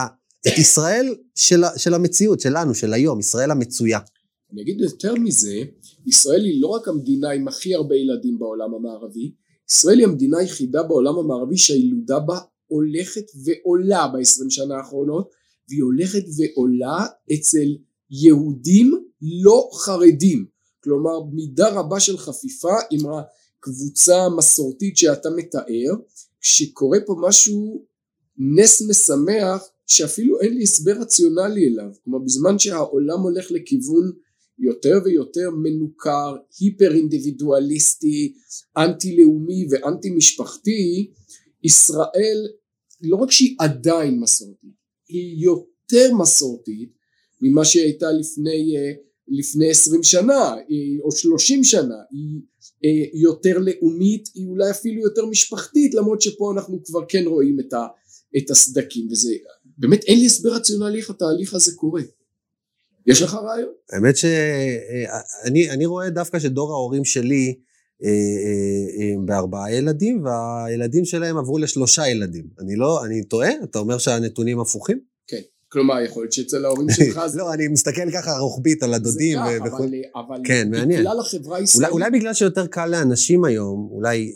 את 0.46 0.58
ישראל 0.58 1.14
של, 1.34 1.62
של 1.76 1.94
המציאות, 1.94 2.40
שלנו, 2.40 2.74
של 2.74 2.92
היום, 2.92 3.20
ישראל 3.20 3.50
המצויה. 3.50 3.98
אני 4.52 4.62
אגיד 4.62 4.80
יותר 4.80 5.14
מזה, 5.14 5.62
ישראל 6.06 6.44
היא 6.44 6.62
לא 6.62 6.68
רק 6.68 6.88
המדינה 6.88 7.30
עם 7.30 7.48
הכי 7.48 7.74
הרבה 7.74 7.96
ילדים 7.96 8.38
בעולם 8.38 8.74
המערבי, 8.74 9.32
ישראל 9.70 9.98
היא 9.98 10.06
המדינה 10.06 10.38
היחידה 10.38 10.82
בעולם 10.82 11.18
המערבי 11.18 11.56
שהילודה 11.56 12.18
בה 12.18 12.38
הולכת 12.66 13.24
ועולה 13.44 14.08
בעשרים 14.08 14.50
שנה 14.50 14.76
האחרונות, 14.76 15.30
והיא 15.68 15.82
הולכת 15.82 16.24
ועולה 16.36 17.06
אצל 17.34 17.76
יהודים 18.10 19.04
לא 19.42 19.68
חרדים. 19.72 20.46
כלומר 20.84 21.24
מידה 21.32 21.68
רבה 21.68 22.00
של 22.00 22.18
חפיפה 22.18 22.74
עם 22.90 23.00
הקבוצה 23.06 24.16
המסורתית 24.16 24.96
שאתה 24.96 25.28
מתאר, 25.36 25.94
כשקורה 26.40 26.98
פה 27.06 27.16
משהו 27.28 27.84
נס 28.38 28.82
משמח 28.82 29.68
שאפילו 29.88 30.40
אין 30.40 30.54
לי 30.54 30.62
הסבר 30.62 30.92
רציונלי 31.00 31.66
אליו. 31.66 31.90
כלומר 32.04 32.18
בזמן 32.18 32.58
שהעולם 32.58 33.20
הולך 33.20 33.50
לכיוון 33.50 34.12
יותר 34.58 34.98
ויותר 35.04 35.50
מנוכר, 35.62 36.36
היפר 36.60 36.94
אינדיבידואליסטי, 36.94 38.34
אנטי 38.76 39.16
לאומי 39.16 39.66
ואנטי 39.70 40.10
משפחתי, 40.10 41.10
ישראל 41.64 42.46
לא 43.02 43.16
רק 43.16 43.30
שהיא 43.30 43.56
עדיין 43.58 44.20
מסורתית, 44.20 44.74
היא 45.08 45.44
יותר 45.44 46.14
מסורתית 46.14 46.92
ממה 47.42 47.64
שהיא 47.64 47.82
הייתה 47.82 48.12
לפני, 48.12 48.76
אה, 48.76 48.92
לפני 49.28 49.70
עשרים 49.70 50.02
שנה 50.02 50.54
או 51.04 51.12
שלושים 51.12 51.64
שנה, 51.64 51.96
היא 52.10 52.40
אה, 52.84 53.20
יותר 53.20 53.58
לאומית, 53.58 54.28
היא 54.34 54.46
אולי 54.46 54.70
אפילו 54.70 55.02
יותר 55.02 55.26
משפחתית 55.26 55.94
למרות 55.94 56.22
שפה 56.22 56.52
אנחנו 56.52 56.84
כבר 56.84 57.00
כן 57.08 57.24
רואים 57.26 57.60
את, 57.60 57.74
את 58.36 58.50
הסדקים 58.50 59.08
וזה 59.10 59.34
באמת 59.78 60.04
אין 60.04 60.18
לי 60.18 60.26
הסבר 60.26 60.50
רציונלי 60.50 60.98
איך 60.98 61.10
התהליך 61.10 61.54
הזה 61.54 61.72
קורה 61.76 62.02
יש 63.06 63.22
לך 63.22 63.34
רעיון? 63.34 63.72
האמת 63.92 64.16
שאני 64.16 65.86
רואה 65.86 66.10
דווקא 66.10 66.38
שדור 66.38 66.72
ההורים 66.72 67.04
שלי 67.04 67.54
אה, 68.04 68.08
אה, 68.08 69.14
בארבעה 69.24 69.72
ילדים, 69.74 70.24
והילדים 70.24 71.04
שלהם 71.04 71.36
עברו 71.36 71.58
לשלושה 71.58 72.08
ילדים. 72.08 72.44
אני 72.60 72.76
לא, 72.76 73.04
אני 73.04 73.24
טועה? 73.24 73.50
אתה 73.64 73.78
אומר 73.78 73.98
שהנתונים 73.98 74.60
הפוכים? 74.60 75.00
כן. 75.26 75.40
כלומר, 75.68 76.00
יכול 76.00 76.22
להיות 76.22 76.32
שאצל 76.32 76.64
ההורים 76.64 76.90
שלך 76.96 77.26
זה... 77.26 77.38
לא, 77.38 77.54
אני 77.54 77.68
מסתכל 77.68 78.10
ככה 78.10 78.38
רוחבית 78.38 78.82
על 78.82 78.94
הדודים. 78.94 79.38
זה 79.48 79.58
כך, 79.58 79.74
אבל, 79.74 79.88
אבל 80.14 80.40
כן, 80.44 80.68
מעניין. 80.70 81.00
בגלל 81.00 81.20
החברה 81.20 81.58
הישראלית... 81.58 81.92
אולי, 81.92 82.06
אולי 82.06 82.18
בגלל 82.18 82.34
שיותר 82.34 82.66
קל 82.66 82.86
לאנשים 82.86 83.44
היום, 83.44 83.88
אולי 83.90 84.32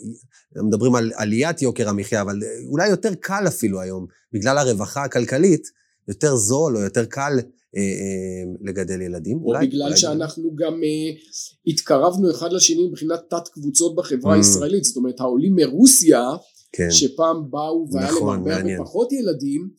מדברים 0.55 0.95
על 0.95 1.11
עליית 1.15 1.61
יוקר 1.61 1.89
המחיה, 1.89 2.21
אבל 2.21 2.39
אולי 2.69 2.89
יותר 2.89 3.13
קל 3.13 3.43
אפילו 3.47 3.81
היום, 3.81 4.05
בגלל 4.33 4.57
הרווחה 4.57 5.03
הכלכלית, 5.03 5.67
יותר 6.07 6.35
זול 6.35 6.77
או 6.77 6.81
יותר 6.81 7.05
קל 7.05 7.39
אה, 7.75 7.81
אה, 7.81 8.53
לגדל 8.61 9.01
ילדים. 9.01 9.37
או 9.37 9.45
אולי, 9.45 9.67
בגלל 9.67 9.83
אולי 9.83 9.97
שאנחנו 9.97 10.43
אולי. 10.43 10.55
גם 10.65 10.73
uh, 10.73 11.67
התקרבנו 11.67 12.31
אחד 12.31 12.53
לשני 12.53 12.87
מבחינת 12.87 13.19
תת 13.29 13.47
קבוצות 13.47 13.95
בחברה 13.95 14.33
mm. 14.33 14.37
הישראלית, 14.37 14.83
זאת 14.83 14.97
אומרת 14.97 15.19
העולים 15.19 15.55
מרוסיה, 15.55 16.29
כן. 16.71 16.91
שפעם 16.91 17.51
באו 17.51 17.87
והיה 17.91 18.11
נכון, 18.11 18.47
להם 18.47 18.67
הרבה 18.67 18.83
פחות 18.83 19.11
ילדים, 19.11 19.69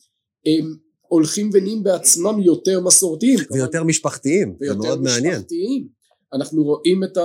הם 0.45 0.75
הולכים 1.07 1.49
ונהיים 1.53 1.83
בעצמם 1.83 2.39
יותר 2.39 2.79
מסורתיים. 2.79 3.39
ויותר 3.51 3.71
כלומר, 3.71 3.87
משפחתיים, 3.87 4.55
זה 4.59 4.75
מאוד 4.75 5.01
מעניין. 5.01 5.23
ויותר 5.23 5.37
משפחתיים. 5.37 5.87
אנחנו 6.33 6.63
רואים 6.63 7.03
את 7.03 7.17
ה... 7.17 7.21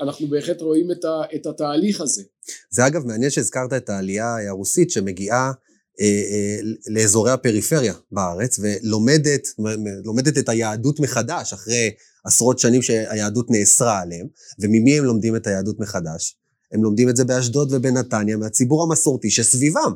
אנחנו 0.00 0.28
בהחלט 0.28 0.60
רואים 0.60 0.90
את, 0.90 1.04
ה, 1.04 1.22
את 1.34 1.46
התהליך 1.46 2.00
הזה. 2.00 2.22
זה 2.70 2.86
אגב 2.86 3.06
מעניין 3.06 3.30
שהזכרת 3.30 3.72
את 3.72 3.90
העלייה 3.90 4.48
הרוסית 4.48 4.90
שמגיעה 4.90 5.52
אה, 6.00 6.06
אה, 6.06 6.58
לאזורי 6.90 7.30
הפריפריה 7.30 7.94
בארץ 8.12 8.58
ולומדת 8.58 10.38
את 10.38 10.48
היהדות 10.48 11.00
מחדש 11.00 11.52
אחרי 11.52 11.90
עשרות 12.24 12.58
שנים 12.58 12.82
שהיהדות 12.82 13.50
נאסרה 13.50 14.00
עליהם 14.00 14.26
וממי 14.58 14.98
הם 14.98 15.04
לומדים 15.04 15.36
את 15.36 15.46
היהדות 15.46 15.80
מחדש? 15.80 16.36
הם 16.72 16.84
לומדים 16.84 17.08
את 17.08 17.16
זה 17.16 17.24
באשדוד 17.24 17.72
ובנתניה 17.72 18.36
מהציבור 18.36 18.82
המסורתי 18.82 19.30
שסביבם 19.30 19.92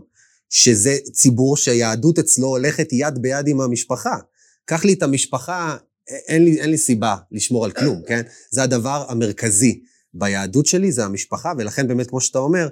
שזה 0.50 0.96
ציבור 1.12 1.56
שהיהדות 1.56 2.18
אצלו 2.18 2.46
הולכת 2.46 2.88
יד 2.92 3.18
ביד 3.22 3.48
עם 3.48 3.60
המשפחה. 3.60 4.16
קח 4.64 4.84
לי 4.84 4.92
את 4.92 5.02
המשפחה, 5.02 5.76
אין 6.08 6.44
לי, 6.44 6.60
אין 6.60 6.70
לי 6.70 6.78
סיבה 6.78 7.16
לשמור 7.32 7.64
על 7.64 7.70
כלום, 7.70 8.02
כן? 8.06 8.22
זה 8.50 8.62
הדבר 8.62 9.04
המרכזי 9.08 9.82
ביהדות 10.14 10.66
שלי, 10.66 10.92
זה 10.92 11.04
המשפחה, 11.04 11.52
ולכן 11.58 11.88
באמת, 11.88 12.06
כמו 12.06 12.20
שאתה 12.20 12.38
אומר, 12.38 12.68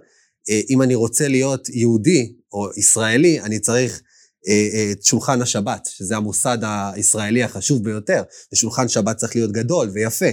אה, 0.50 0.60
אם 0.70 0.82
אני 0.82 0.94
רוצה 0.94 1.28
להיות 1.28 1.68
יהודי 1.68 2.32
או 2.52 2.68
ישראלי, 2.76 3.40
אני 3.40 3.58
צריך 3.58 4.02
אה, 4.48 4.68
אה, 4.74 4.92
את 4.92 5.04
שולחן 5.04 5.42
השבת, 5.42 5.88
שזה 5.92 6.16
המוסד 6.16 6.58
הישראלי 6.62 7.42
החשוב 7.42 7.84
ביותר, 7.84 8.22
ושולחן 8.52 8.88
שבת 8.88 9.16
צריך 9.16 9.36
להיות 9.36 9.52
גדול 9.52 9.90
ויפה. 9.92 10.30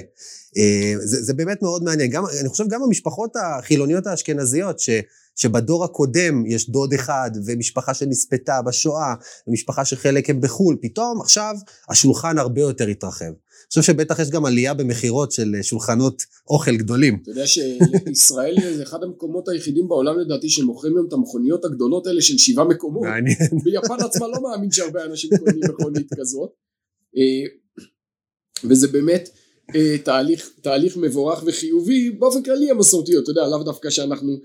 זה, 1.04 1.24
זה 1.24 1.34
באמת 1.34 1.62
מאוד 1.62 1.84
מעניין. 1.84 2.10
גם, 2.12 2.24
אני 2.42 2.50
חושב 2.50 2.64
גם 2.70 2.84
המשפחות 2.84 3.34
החילוניות 3.36 4.08
האשכנזיות, 4.08 4.80
ש, 4.80 4.90
שבדור 5.38 5.84
הקודם 5.84 6.46
יש 6.46 6.70
דוד 6.70 6.94
אחד, 6.94 7.32
ומשפחה 7.46 7.94
שנספתה 7.94 8.62
בשואה, 8.62 9.14
ומשפחה 9.48 9.86
שחלק 9.86 10.30
הם 10.30 10.42
בחו"ל, 10.42 10.78
פתאום 10.82 11.22
עכשיו 11.22 11.56
השולחן 11.90 12.38
הרבה 12.38 12.62
יותר 12.62 12.88
התרחב. 12.88 13.32
חושב 13.70 13.82
שבטח 13.82 14.20
יש 14.20 14.30
גם 14.30 14.46
עלייה 14.46 14.74
במכירות 14.74 15.32
של 15.32 15.56
אה, 15.58 15.64
שולחנות 15.64 16.24
אוכל 16.50 16.76
גדולים. 16.76 17.20
אתה 17.22 17.32
יודע 17.32 17.48
שישראל 17.48 18.56
זה 18.76 18.84
אחד 18.84 19.04
המקומות 19.04 19.50
היחידים 19.50 19.88
בעולם 19.88 20.20
לדעתי 20.20 20.50
שמוכרים 20.50 20.98
היום 20.98 21.08
את 21.08 21.14
המכוניות 21.14 21.66
הגדולות 21.66 22.08
האלה 22.08 22.22
של 22.22 22.38
שבעה 22.38 22.66
מקומות. 22.66 23.04
מעניין. 23.04 23.38
ביפן 23.64 24.04
עצמה 24.06 24.28
לא 24.28 24.44
מאמין 24.44 24.72
שהרבה 24.72 25.06
אנשים 25.06 25.30
קונים 25.40 25.62
מכונית 25.70 26.08
כזאת. 26.20 26.50
אה, 27.18 27.50
וזה 28.64 28.88
באמת 28.88 29.30
תהליך, 30.04 30.52
תהליך 30.62 30.98
מבורך 30.98 31.44
וחיובי 31.46 32.12
באופן 32.12 32.44
כללי 32.44 32.72
המסורתיות, 32.72 33.24
אתה 33.24 33.32
יודע, 33.32 33.48
לאו 33.48 33.64
דווקא 33.64 33.90
שאנחנו 33.90 34.38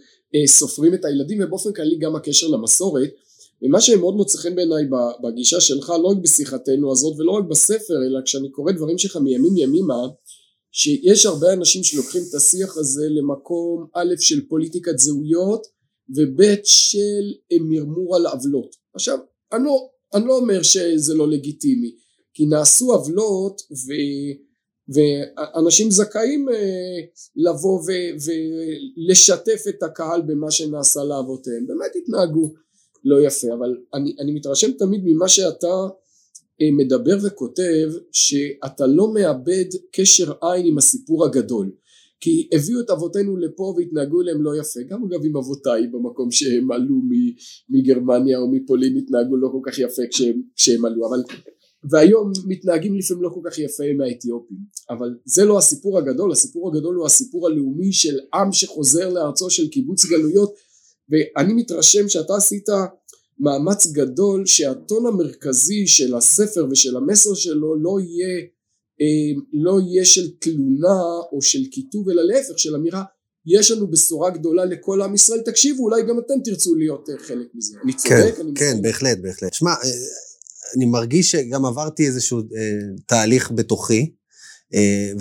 סופרים 0.46 0.94
את 0.94 1.04
הילדים 1.04 1.38
ובאופן 1.42 1.72
כללי 1.72 1.98
גם 1.98 2.16
הקשר 2.16 2.48
למסורת. 2.48 3.10
ומה 3.62 3.80
שמאוד 3.80 4.14
מוצא 4.14 4.38
חן 4.38 4.54
בעיניי 4.54 4.84
בגישה 5.22 5.60
שלך 5.60 5.92
לא 6.02 6.08
רק 6.08 6.16
בשיחתנו 6.22 6.92
הזאת 6.92 7.18
ולא 7.18 7.30
רק 7.30 7.44
בספר 7.44 7.94
אלא 8.06 8.20
כשאני 8.24 8.50
קורא 8.50 8.72
דברים 8.72 8.98
שלך 8.98 9.16
מימים 9.16 9.56
ימימה 9.56 10.02
שיש 10.72 11.26
הרבה 11.26 11.52
אנשים 11.52 11.84
שלוקחים 11.84 12.22
את 12.30 12.34
השיח 12.34 12.76
הזה 12.76 13.06
למקום 13.08 13.86
א' 13.94 14.14
של 14.18 14.48
פוליטיקת 14.48 14.98
זהויות 14.98 15.66
וב' 16.16 16.42
של 16.64 17.32
מרמור 17.60 18.16
על 18.16 18.26
עוולות. 18.26 18.76
עכשיו 18.94 19.18
אני 19.52 19.64
לא, 19.64 19.88
אני 20.14 20.26
לא 20.26 20.36
אומר 20.36 20.62
שזה 20.62 21.14
לא 21.14 21.30
לגיטימי 21.30 21.94
כי 22.34 22.46
נעשו 22.46 22.92
עוולות 22.92 23.60
ו... 23.72 23.92
ואנשים 24.88 25.90
זכאים 25.90 26.48
אה, 26.48 27.00
לבוא 27.36 27.80
ולשתף 28.26 29.62
את 29.68 29.82
הקהל 29.82 30.22
במה 30.22 30.50
שנעשה 30.50 31.04
לאבותיהם. 31.04 31.66
באמת 31.66 31.90
התנהגו 32.02 32.52
לא 33.04 33.26
יפה 33.26 33.48
אבל 33.58 33.76
אני, 33.94 34.16
אני 34.20 34.32
מתרשם 34.32 34.72
תמיד 34.72 35.00
ממה 35.04 35.28
שאתה 35.28 35.86
אה, 36.60 36.70
מדבר 36.72 37.16
וכותב 37.22 37.90
שאתה 38.12 38.86
לא 38.86 39.14
מאבד 39.14 39.64
קשר 39.92 40.32
עין 40.42 40.66
עם 40.66 40.78
הסיפור 40.78 41.24
הגדול. 41.24 41.72
כי 42.20 42.48
הביאו 42.52 42.80
את 42.80 42.90
אבותינו 42.90 43.36
לפה 43.36 43.74
והתנהגו 43.76 44.20
אליהם 44.20 44.42
לא 44.42 44.50
יפה. 44.60 44.80
גם 44.88 45.04
אגב 45.04 45.20
עם 45.24 45.36
אבותיי 45.36 45.86
במקום 45.86 46.30
שהם 46.30 46.72
עלו 46.72 46.96
מגרמניה 47.68 48.38
או 48.38 48.50
מפולין 48.52 48.96
התנהגו 48.96 49.36
לא 49.36 49.48
כל 49.52 49.70
כך 49.70 49.78
יפה 49.78 50.02
כשהם, 50.10 50.42
כשהם 50.56 50.84
עלו. 50.84 51.08
אבל 51.08 51.22
והיום 51.90 52.32
מתנהגים 52.46 52.98
לפעמים 52.98 53.22
לא 53.22 53.28
כל 53.28 53.40
כך 53.50 53.58
יפה 53.58 53.84
עם 53.84 54.00
האתיופים 54.00 54.58
אבל 54.90 55.08
זה 55.24 55.44
לא 55.44 55.58
הסיפור 55.58 55.98
הגדול 55.98 56.32
הסיפור 56.32 56.68
הגדול 56.68 56.94
הוא 56.94 57.06
הסיפור 57.06 57.46
הלאומי 57.46 57.92
של 57.92 58.18
עם 58.34 58.52
שחוזר 58.52 59.08
לארצו 59.08 59.50
של 59.50 59.68
קיבוץ 59.68 60.06
גלויות 60.06 60.54
ואני 61.08 61.52
מתרשם 61.52 62.08
שאתה 62.08 62.36
עשית 62.36 62.68
מאמץ 63.38 63.86
גדול 63.86 64.46
שהטון 64.46 65.06
המרכזי 65.06 65.86
של 65.86 66.14
הספר 66.14 66.66
ושל 66.70 66.96
המסר 66.96 67.34
שלו 67.34 67.76
לא 67.82 67.98
יהיה 68.00 68.40
אה, 69.00 69.42
לא 69.52 69.80
יהיה 69.80 70.04
של 70.04 70.30
תלונה 70.38 71.00
או 71.32 71.42
של 71.42 71.64
קיטוב 71.70 72.10
אלא 72.10 72.22
להפך 72.22 72.58
של 72.58 72.74
אמירה 72.74 73.04
יש 73.46 73.70
לנו 73.70 73.90
בשורה 73.90 74.30
גדולה 74.30 74.64
לכל 74.64 75.02
עם 75.02 75.14
ישראל. 75.14 75.40
תקשיבו 75.40 75.84
אולי 75.84 76.02
גם 76.02 76.18
אתם 76.18 76.34
תרצו 76.44 76.74
להיות 76.74 77.08
אה, 77.10 77.18
חלק 77.18 77.46
מזה. 77.54 77.76
אני 77.84 77.92
צודק? 77.92 78.34
כן, 78.36 78.46
כן 78.54 78.82
בהחלט 78.82 79.18
בהחלט. 79.18 79.54
שמע 79.54 79.70
אה, 79.70 79.76
אני 80.76 80.84
מרגיש 80.84 81.30
שגם 81.30 81.64
עברתי 81.64 82.06
איזשהו 82.06 82.38
אה, 82.38 82.44
תהליך 83.06 83.50
בתוכי, 83.50 84.12
אה, 84.74 85.12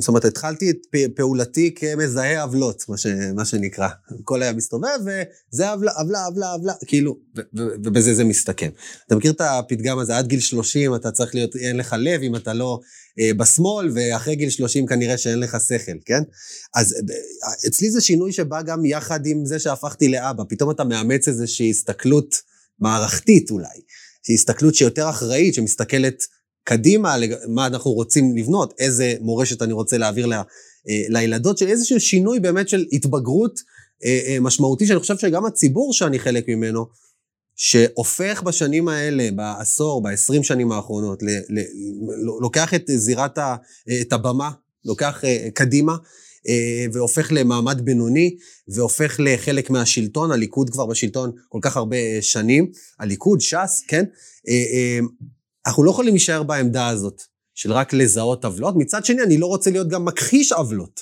זאת 0.00 0.08
אומרת, 0.08 0.24
התחלתי 0.24 0.70
את 0.70 0.76
פעולתי 1.16 1.74
כמזהה 1.74 2.42
עוולות, 2.42 2.84
מה, 2.88 2.96
מה 3.34 3.44
שנקרא. 3.44 3.88
הכל 4.20 4.42
היה 4.42 4.52
מסתובב, 4.52 4.98
וזה 5.00 5.70
עוולה, 5.70 5.92
עוולה, 5.92 6.24
עוולה, 6.24 6.52
עוולה, 6.52 6.72
כאילו, 6.86 7.18
ובזה 7.54 8.14
זה 8.14 8.24
מסתכם. 8.24 8.68
אתה 9.06 9.16
מכיר 9.16 9.32
את 9.32 9.40
הפתגם 9.40 9.98
הזה, 9.98 10.16
עד 10.16 10.26
גיל 10.26 10.40
30 10.40 10.94
אתה 10.94 11.10
צריך 11.10 11.34
להיות, 11.34 11.56
אין 11.56 11.76
לך 11.76 11.96
לב 11.98 12.22
אם 12.22 12.36
אתה 12.36 12.52
לא 12.52 12.80
אה, 13.20 13.34
בשמאל, 13.34 13.90
ואחרי 13.94 14.36
גיל 14.36 14.50
30 14.50 14.86
כנראה 14.86 15.18
שאין 15.18 15.40
לך 15.40 15.56
שכל, 15.68 15.98
כן? 16.04 16.22
אז 16.74 16.94
אה, 16.94 17.68
אצלי 17.68 17.90
זה 17.90 18.00
שינוי 18.00 18.32
שבא 18.32 18.62
גם 18.62 18.84
יחד 18.84 19.26
עם 19.26 19.44
זה 19.44 19.58
שהפכתי 19.58 20.08
לאבא. 20.08 20.44
פתאום 20.48 20.70
אתה 20.70 20.84
מאמץ 20.84 21.28
איזושהי 21.28 21.70
הסתכלות 21.70 22.34
מערכתית 22.80 23.50
אולי. 23.50 23.80
שהיא 24.28 24.34
הסתכלות 24.34 24.74
שיותר 24.74 25.10
אחראית, 25.10 25.54
שמסתכלת 25.54 26.22
קדימה 26.64 27.16
מה 27.48 27.66
אנחנו 27.66 27.90
רוצים 27.90 28.36
לבנות, 28.36 28.74
איזה 28.78 29.14
מורשת 29.20 29.62
אני 29.62 29.72
רוצה 29.72 29.98
להעביר 29.98 30.26
ל, 30.26 30.32
אה, 30.32 30.42
לילדות 31.08 31.58
שלי, 31.58 31.70
איזשהו 31.70 32.00
שינוי 32.00 32.40
באמת 32.40 32.68
של 32.68 32.84
התבגרות 32.92 33.60
אה, 34.04 34.20
אה, 34.26 34.40
משמעותי, 34.40 34.86
שאני 34.86 34.98
חושב 34.98 35.18
שגם 35.18 35.46
הציבור 35.46 35.92
שאני 35.92 36.18
חלק 36.18 36.48
ממנו, 36.48 36.86
שהופך 37.56 38.42
בשנים 38.42 38.88
האלה, 38.88 39.28
בעשור, 39.34 40.02
בעשרים 40.02 40.42
שנים 40.42 40.72
האחרונות, 40.72 41.22
ל, 41.22 41.28
ל, 41.28 41.60
לוקח 42.40 42.74
את 42.74 42.84
זירת 42.96 43.38
ה, 43.38 43.56
את 44.00 44.12
הבמה, 44.12 44.50
לוקח 44.84 45.22
קדימה, 45.54 45.96
והופך 46.92 47.28
למעמד 47.32 47.80
בינוני, 47.84 48.36
והופך 48.68 49.16
לחלק 49.18 49.70
מהשלטון, 49.70 50.32
הליכוד 50.32 50.70
כבר 50.70 50.86
בשלטון 50.86 51.32
כל 51.48 51.58
כך 51.62 51.76
הרבה 51.76 51.96
שנים, 52.20 52.70
הליכוד, 52.98 53.40
ש"ס, 53.40 53.82
כן? 53.88 54.04
אנחנו 55.66 55.84
לא 55.84 55.90
יכולים 55.90 56.14
להישאר 56.14 56.42
בעמדה 56.42 56.88
הזאת 56.88 57.22
של 57.54 57.72
רק 57.72 57.92
לזהות 57.92 58.44
עוולות. 58.44 58.74
מצד 58.76 59.04
שני, 59.04 59.22
אני 59.22 59.38
לא 59.38 59.46
רוצה 59.46 59.70
להיות 59.70 59.88
גם 59.88 60.04
מכחיש 60.04 60.52
עוולות. 60.52 61.00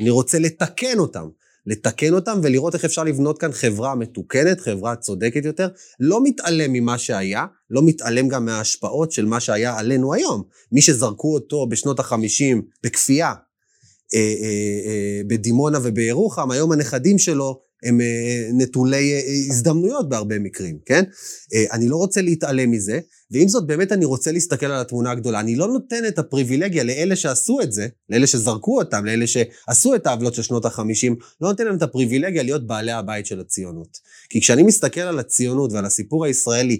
אני 0.00 0.10
רוצה 0.10 0.38
לתקן 0.38 0.98
אותם. 0.98 1.28
לתקן 1.66 2.14
אותם 2.14 2.40
ולראות 2.42 2.74
איך 2.74 2.84
אפשר 2.84 3.04
לבנות 3.04 3.38
כאן 3.38 3.52
חברה 3.52 3.94
מתוקנת, 3.94 4.60
חברה 4.60 4.96
צודקת 4.96 5.44
יותר. 5.44 5.68
לא 6.00 6.22
מתעלם 6.22 6.72
ממה 6.72 6.98
שהיה, 6.98 7.46
לא 7.70 7.82
מתעלם 7.82 8.28
גם 8.28 8.44
מההשפעות 8.44 9.12
של 9.12 9.26
מה 9.26 9.40
שהיה 9.40 9.78
עלינו 9.78 10.14
היום. 10.14 10.42
מי 10.72 10.82
שזרקו 10.82 11.34
אותו 11.34 11.66
בשנות 11.66 12.00
החמישים 12.00 12.62
בכפייה, 12.84 13.34
אה, 14.14 14.20
אה, 14.20 14.90
אה, 14.90 15.20
בדימונה 15.26 15.78
ובירוחם, 15.82 16.50
היום 16.50 16.72
הנכדים 16.72 17.18
שלו 17.18 17.60
הם 17.82 18.00
נטולי 18.52 19.22
הזדמנויות 19.50 20.08
בהרבה 20.08 20.38
מקרים, 20.38 20.78
כן? 20.86 21.04
אני 21.72 21.88
לא 21.88 21.96
רוצה 21.96 22.22
להתעלם 22.22 22.70
מזה, 22.70 23.00
ועם 23.30 23.48
זאת 23.48 23.66
באמת 23.66 23.92
אני 23.92 24.04
רוצה 24.04 24.32
להסתכל 24.32 24.66
על 24.66 24.80
התמונה 24.80 25.10
הגדולה. 25.10 25.40
אני 25.40 25.56
לא 25.56 25.68
נותן 25.68 26.06
את 26.08 26.18
הפריבילגיה 26.18 26.84
לאלה 26.84 27.16
שעשו 27.16 27.60
את 27.60 27.72
זה, 27.72 27.88
לאלה 28.10 28.26
שזרקו 28.26 28.78
אותם, 28.78 29.04
לאלה 29.04 29.26
שעשו 29.26 29.94
את 29.94 30.06
העוולות 30.06 30.34
של 30.34 30.42
שנות 30.42 30.64
החמישים, 30.64 31.16
לא 31.40 31.48
נותן 31.48 31.64
להם 31.64 31.76
את 31.76 31.82
הפריבילגיה 31.82 32.42
להיות 32.42 32.66
בעלי 32.66 32.92
הבית 32.92 33.26
של 33.26 33.40
הציונות. 33.40 33.98
כי 34.30 34.40
כשאני 34.40 34.62
מסתכל 34.62 35.00
על 35.00 35.18
הציונות 35.18 35.72
ועל 35.72 35.84
הסיפור 35.84 36.24
הישראלי 36.24 36.78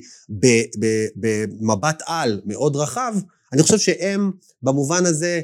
במבט 1.17 2.03
על 2.07 2.41
מאוד 2.45 2.77
רחב, 2.77 3.15
אני 3.53 3.63
חושב 3.63 3.79
שהם 3.79 4.31
במובן 4.63 5.07
הזה 5.07 5.41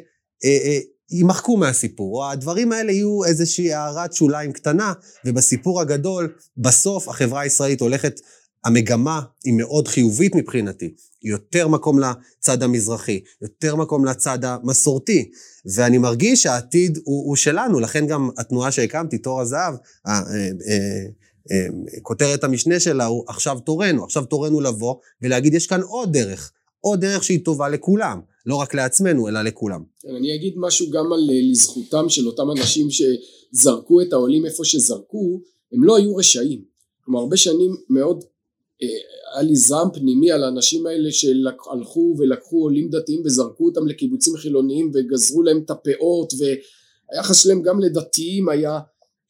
יימחקו 1.11 1.57
מהסיפור, 1.57 2.25
או 2.25 2.31
הדברים 2.31 2.73
האלה 2.73 2.93
יהיו 2.93 3.25
איזושהי 3.25 3.73
הערת 3.73 4.13
שוליים 4.13 4.53
קטנה, 4.53 4.93
ובסיפור 5.25 5.81
הגדול, 5.81 6.33
בסוף 6.57 7.09
החברה 7.09 7.41
הישראלית 7.41 7.81
הולכת, 7.81 8.21
המגמה 8.65 9.21
היא 9.45 9.55
מאוד 9.55 9.89
חיובית 9.89 10.35
מבחינתי, 10.35 10.95
יותר 11.23 11.69
מקום 11.69 11.99
לצד 11.99 12.63
המזרחי, 12.63 13.21
יותר 13.43 13.77
מקום 13.77 14.05
לצד 14.05 14.45
המסורתי, 14.45 15.31
ואני 15.75 15.99
מרגיש 15.99 16.43
שהעתיד 16.43 16.99
הוא, 17.05 17.29
הוא 17.29 17.37
שלנו, 17.37 17.81
לכן 17.81 18.07
גם 18.07 18.31
התנועה 18.39 18.73
שהקמתי, 18.73 19.19
תור 19.19 19.41
הזהב, 19.41 19.75
אה, 20.07 20.13
אה, 20.13 20.21
אה, 21.53 21.67
כותרת 22.03 22.45
המשנה 22.45 22.81
שלה 22.81 23.05
הוא 23.05 23.25
עכשיו 23.29 23.61
תורנו, 23.61 24.05
עכשיו 24.05 24.25
תורנו 24.25 24.61
לבוא 24.61 24.95
ולהגיד 25.23 25.55
יש 25.55 25.67
כאן 25.67 25.81
עוד 25.81 26.13
דרך, 26.13 26.53
עוד 26.81 27.01
דרך 27.01 27.25
שהיא 27.25 27.45
טובה 27.45 27.69
לכולם. 27.69 28.21
לא 28.47 28.57
רק 28.57 28.75
לעצמנו, 28.75 29.29
אלא 29.29 29.43
לכולם. 29.43 29.83
כן, 30.01 30.15
אני 30.15 30.35
אגיד 30.35 30.55
משהו 30.57 30.91
גם 30.91 31.13
על 31.13 31.31
אה, 31.31 31.41
לזכותם 31.51 32.09
של 32.09 32.27
אותם 32.27 32.51
אנשים 32.51 32.89
שזרקו 32.91 34.01
את 34.01 34.13
העולים 34.13 34.47
איפה 34.47 34.65
שזרקו, 34.65 35.41
הם 35.73 35.85
לא 35.85 35.97
היו 35.97 36.17
רשעים. 36.17 36.65
כלומר, 37.05 37.21
הרבה 37.21 37.37
שנים 37.37 37.77
מאוד 37.91 38.25
אה, 38.83 38.89
היה 39.35 39.43
לי 39.43 39.57
זעם 39.57 39.89
פנימי 39.95 40.33
על 40.33 40.45
האנשים 40.45 40.87
האלה 40.87 41.13
שהלכו 41.13 42.15
ולקחו 42.19 42.63
עולים 42.63 42.91
דתיים 42.91 43.23
וזרקו 43.25 43.65
אותם 43.65 43.87
לקיבוצים 43.87 44.37
חילוניים 44.37 44.91
וגזרו 44.95 45.43
להם 45.43 45.63
את 45.65 45.71
הפאות 45.71 46.33
והיחס 46.39 47.43
שלהם 47.43 47.63
גם 47.63 47.81
לדתיים 47.81 48.49
היה, 48.49 48.81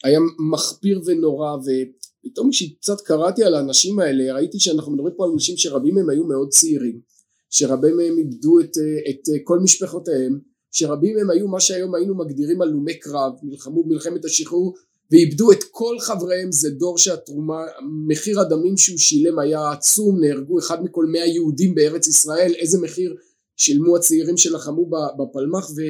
היה 0.05 0.19
מחפיר 0.51 1.01
ונורא 1.07 1.57
ופתאום 1.57 2.51
כשקצת 2.51 3.01
קראתי 3.01 3.45
על 3.45 3.55
האנשים 3.55 3.99
האלה 3.99 4.35
ראיתי 4.35 4.61
שאנחנו 4.61 4.93
מדברים 4.93 5.15
פה 5.17 5.25
על 5.25 5.31
אנשים 5.31 5.57
שרבים 5.57 5.95
מהם 5.95 6.11
היו 6.11 6.25
מאוד 6.25 6.49
צעירים 6.49 7.14
שרבים 7.51 7.97
מהם 7.97 8.19
איבדו 8.19 8.61
את, 8.61 8.79
אה, 8.79 9.11
את 9.11 9.29
אה, 9.29 9.39
כל 9.45 9.59
משפחותיהם, 9.59 10.39
שרבים 10.71 11.17
מהם 11.17 11.31
היו 11.31 11.49
מה 11.49 11.61
שהיום 11.61 11.95
היינו 11.95 12.15
מגדירים 12.15 12.63
הלומי 12.63 12.99
קרב, 12.99 13.33
נלחמו 13.43 13.85
במלחמת 13.85 14.25
השחרור 14.25 14.75
ואיבדו 15.11 15.53
את 15.53 15.65
כל 15.71 15.97
חבריהם, 16.01 16.53
זה 16.53 16.71
דור 16.71 16.99
שהתרומה, 16.99 17.63
מחיר 18.09 18.41
הדמים 18.41 18.77
שהוא 18.77 18.99
שילם 18.99 19.39
היה 19.39 19.71
עצום, 19.71 20.21
נהרגו 20.21 20.59
אחד 20.59 20.85
מכל 20.85 21.07
מאה 21.07 21.27
יהודים 21.27 21.75
בארץ 21.75 22.07
ישראל, 22.07 22.55
איזה 22.55 22.81
מחיר 22.81 23.15
שילמו 23.57 23.97
הצעירים 23.97 24.37
שלחמו 24.37 24.91
בפלמ"ח 24.91 25.71
ו, 25.71 25.81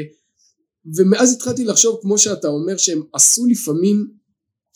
ומאז 0.96 1.32
התחלתי 1.32 1.64
לחשוב 1.64 1.98
כמו 2.02 2.18
שאתה 2.18 2.48
אומר 2.48 2.76
שהם 2.76 3.02
עשו 3.12 3.46
לפעמים 3.46 4.06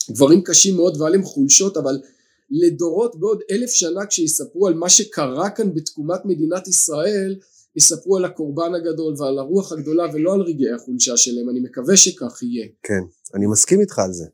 דברים 0.09 0.41
קשים 0.41 0.75
מאוד 0.75 1.01
והיה 1.01 1.11
להם 1.11 1.23
חולשות 1.23 1.77
אבל 1.77 1.99
לדורות 2.51 3.19
בעוד 3.19 3.39
אלף 3.51 3.69
שנה 3.69 4.05
כשיספרו 4.05 4.67
על 4.67 4.73
מה 4.73 4.89
שקרה 4.89 5.49
כאן 5.49 5.73
בתקומת 5.73 6.25
מדינת 6.25 6.67
ישראל 6.67 7.35
יספרו 7.75 8.17
על 8.17 8.25
הקורבן 8.25 8.75
הגדול 8.75 9.13
ועל 9.17 9.39
הרוח 9.39 9.71
הגדולה 9.71 10.03
ולא 10.13 10.33
על 10.33 10.41
רגעי 10.41 10.71
החולשה 10.71 11.17
שלהם. 11.17 11.49
אני 11.49 11.59
מקווה 11.59 11.97
שכך 11.97 12.43
יהיה. 12.43 12.67
כן 12.83 13.01
אני 13.35 13.45
מסכים 13.45 13.81
איתך 13.81 13.99
על 13.99 14.13
זה. 14.13 14.25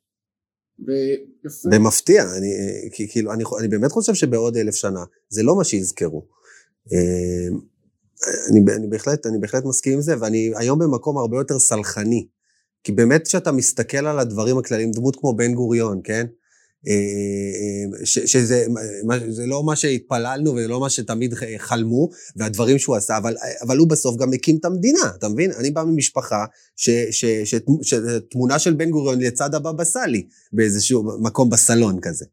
ויפה. 0.80 1.69
במפתיע 1.71 2.23
אני 2.38 2.49
כי, 2.91 3.08
כאילו 3.10 3.34
אני, 3.34 3.43
אני 3.60 3.67
באמת 3.67 3.91
חושב 3.91 4.13
שבעוד 4.13 4.58
אלף 4.58 4.75
שנה 4.75 5.04
זה 5.30 5.43
לא 5.43 5.56
מה 5.56 5.63
שיזכרו. 5.63 6.28
אה, 6.93 7.58
אני, 8.51 8.75
אני, 8.75 8.88
בהחלט, 8.88 9.25
אני 9.25 9.39
בהחלט 9.39 9.63
מסכים 9.65 9.93
עם 9.93 10.01
זה 10.01 10.15
ואני 10.19 10.51
היום 10.56 10.80
במקום 10.80 11.17
הרבה 11.17 11.38
יותר 11.38 11.60
סלחני. 11.60 12.28
כי 12.84 12.91
באמת 12.91 13.28
כשאתה 13.28 13.51
מסתכל 13.51 14.06
על 14.06 14.19
הדברים 14.19 14.58
הכלליים 14.58 14.91
דמות 14.91 15.15
כמו 15.15 15.36
בן 15.36 15.54
גוריון 15.54 16.01
כן 16.04 16.25
שזה 18.04 18.65
זה 19.30 19.45
לא 19.45 19.63
מה 19.63 19.76
שהתפללנו 19.76 20.56
ולא 20.56 20.80
מה 20.80 20.89
שתמיד 20.89 21.34
חלמו, 21.58 22.10
והדברים 22.36 22.80
שהוא 22.80 22.95
עשה, 22.95 23.17
אבל, 23.17 23.36
אבל 23.62 23.78
הוא 23.78 23.88
בסוף 23.88 24.17
גם 24.17 24.34
הקים 24.34 24.58
את 24.58 24.65
המדינה, 24.65 25.12
אתה 25.17 25.30
מבין? 25.30 25.52
אני 25.52 25.71
בא 25.71 25.84
ממשפחה 25.84 26.45
שתמונה 26.76 28.60
של 28.60 28.74
בן 28.74 28.89
גוריון 28.89 29.19
לצד 29.19 29.56
הבבא 29.56 29.84
סאלי, 29.84 30.28
באיזשהו 30.54 31.04
מקום 31.21 31.50
בסלון 31.50 32.00
כזה. 32.02 32.26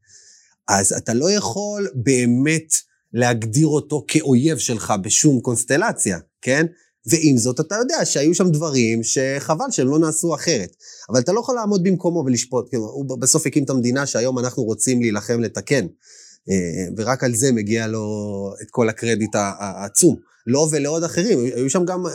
אז 0.68 0.92
אתה 0.92 1.14
לא 1.14 1.30
יכול 1.30 1.88
באמת 1.94 2.74
להגדיר 3.12 3.66
אותו 3.66 4.04
כאויב 4.08 4.58
שלך 4.58 4.94
בשום 5.02 5.40
קונסטלציה, 5.40 6.18
כן? 6.42 6.66
ועם 7.06 7.36
זאת, 7.36 7.60
אתה 7.60 7.74
יודע 7.74 8.04
שהיו 8.04 8.34
שם 8.34 8.50
דברים 8.50 9.02
שחבל 9.02 9.70
שהם 9.70 9.88
לא 9.88 9.98
נעשו 9.98 10.34
אחרת. 10.34 10.70
אבל 11.10 11.20
אתה 11.20 11.32
לא 11.32 11.40
יכול 11.40 11.54
לעמוד 11.54 11.82
במקומו 11.82 12.22
ולשפוט, 12.26 12.68
כאילו, 12.68 12.84
הוא 12.84 13.18
בסוף 13.20 13.46
הקים 13.46 13.64
את 13.64 13.70
המדינה 13.70 14.06
שהיום 14.06 14.38
אנחנו 14.38 14.62
רוצים 14.62 15.00
להילחם 15.00 15.40
לתקן. 15.40 15.86
אה, 16.50 16.88
ורק 16.96 17.24
על 17.24 17.34
זה 17.34 17.52
מגיע 17.52 17.86
לו 17.86 18.06
את 18.62 18.66
כל 18.70 18.88
הקרדיט 18.88 19.34
העצום. 19.34 20.16
לו 20.46 20.52
לא 20.52 20.68
ולעוד 20.72 21.04
אחרים, 21.04 21.38
היו 21.38 21.70
שם 21.70 21.84
גם 21.84 22.06
אה, 22.06 22.12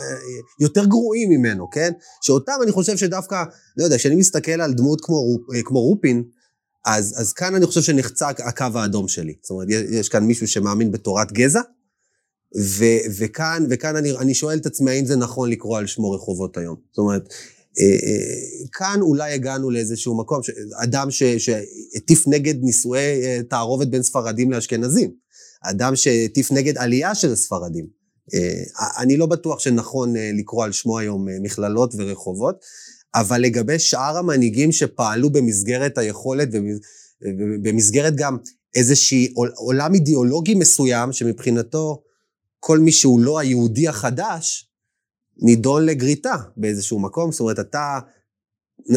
יותר 0.60 0.84
גרועים 0.84 1.30
ממנו, 1.30 1.70
כן? 1.70 1.92
שאותם 2.22 2.52
אני 2.62 2.72
חושב 2.72 2.96
שדווקא, 2.96 3.44
לא 3.76 3.84
יודע, 3.84 3.96
כשאני 3.96 4.14
מסתכל 4.14 4.60
על 4.60 4.72
דמות 4.72 5.00
כמו, 5.00 5.16
אה, 5.54 5.62
כמו 5.62 5.80
רופין, 5.80 6.22
אז, 6.86 7.14
אז 7.16 7.32
כאן 7.32 7.54
אני 7.54 7.66
חושב 7.66 7.80
שנחצה 7.82 8.28
הקו 8.28 8.64
האדום 8.74 9.08
שלי. 9.08 9.34
זאת 9.42 9.50
אומרת, 9.50 9.68
יש 9.90 10.08
כאן 10.08 10.24
מישהו 10.24 10.48
שמאמין 10.48 10.90
בתורת 10.90 11.32
גזע, 11.32 11.60
ו, 12.56 12.84
וכאן, 13.18 13.66
וכאן 13.70 13.96
אני, 13.96 14.16
אני 14.16 14.34
שואל 14.34 14.58
את 14.58 14.66
עצמי 14.66 14.90
האם 14.90 15.06
זה 15.06 15.16
נכון 15.16 15.50
לקרוא 15.50 15.78
על 15.78 15.86
שמו 15.86 16.10
רחובות 16.10 16.56
היום. 16.56 16.76
זאת 16.90 16.98
אומרת, 16.98 17.28
אה, 17.80 17.84
אה, 17.84 18.66
כאן 18.72 19.00
אולי 19.00 19.32
הגענו 19.32 19.70
לאיזשהו 19.70 20.16
מקום, 20.16 20.40
אדם 20.82 21.10
שהטיף 21.10 22.26
נגד 22.26 22.54
נישואי 22.62 23.24
אה, 23.24 23.40
תערובת 23.50 23.88
בין 23.88 24.02
ספרדים 24.02 24.52
לאשכנזים, 24.52 25.10
אדם 25.62 25.96
שהטיף 25.96 26.52
נגד 26.52 26.78
עלייה 26.78 27.14
של 27.14 27.32
הספרדים. 27.32 27.98
אני 28.98 29.16
לא 29.16 29.26
בטוח 29.26 29.58
שנכון 29.58 30.14
לקרוא 30.38 30.64
על 30.64 30.72
שמו 30.72 30.98
היום 30.98 31.26
מכללות 31.42 31.94
ורחובות, 31.98 32.64
אבל 33.14 33.40
לגבי 33.40 33.78
שאר 33.78 34.16
המנהיגים 34.18 34.72
שפעלו 34.72 35.30
במסגרת 35.30 35.98
היכולת 35.98 36.48
ובמסגרת 37.22 38.16
גם 38.16 38.36
איזשהי 38.74 39.32
עולם 39.56 39.94
אידיאולוגי 39.94 40.54
מסוים, 40.54 41.12
שמבחינתו 41.12 42.02
כל 42.60 42.78
מי 42.78 42.92
שהוא 42.92 43.20
לא 43.20 43.38
היהודי 43.38 43.88
החדש, 43.88 44.70
נידון 45.42 45.86
לגריטה 45.86 46.36
באיזשהו 46.56 47.00
מקום. 47.00 47.32
זאת 47.32 47.40
אומרת, 47.40 47.58
אתה, 47.58 47.98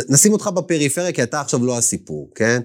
נשים 0.09 0.33
אותך 0.33 0.47
בפריפריה 0.47 1.11
כי 1.11 1.23
אתה 1.23 1.41
עכשיו 1.41 1.65
לא 1.65 1.77
הסיפור, 1.77 2.31
כן? 2.35 2.61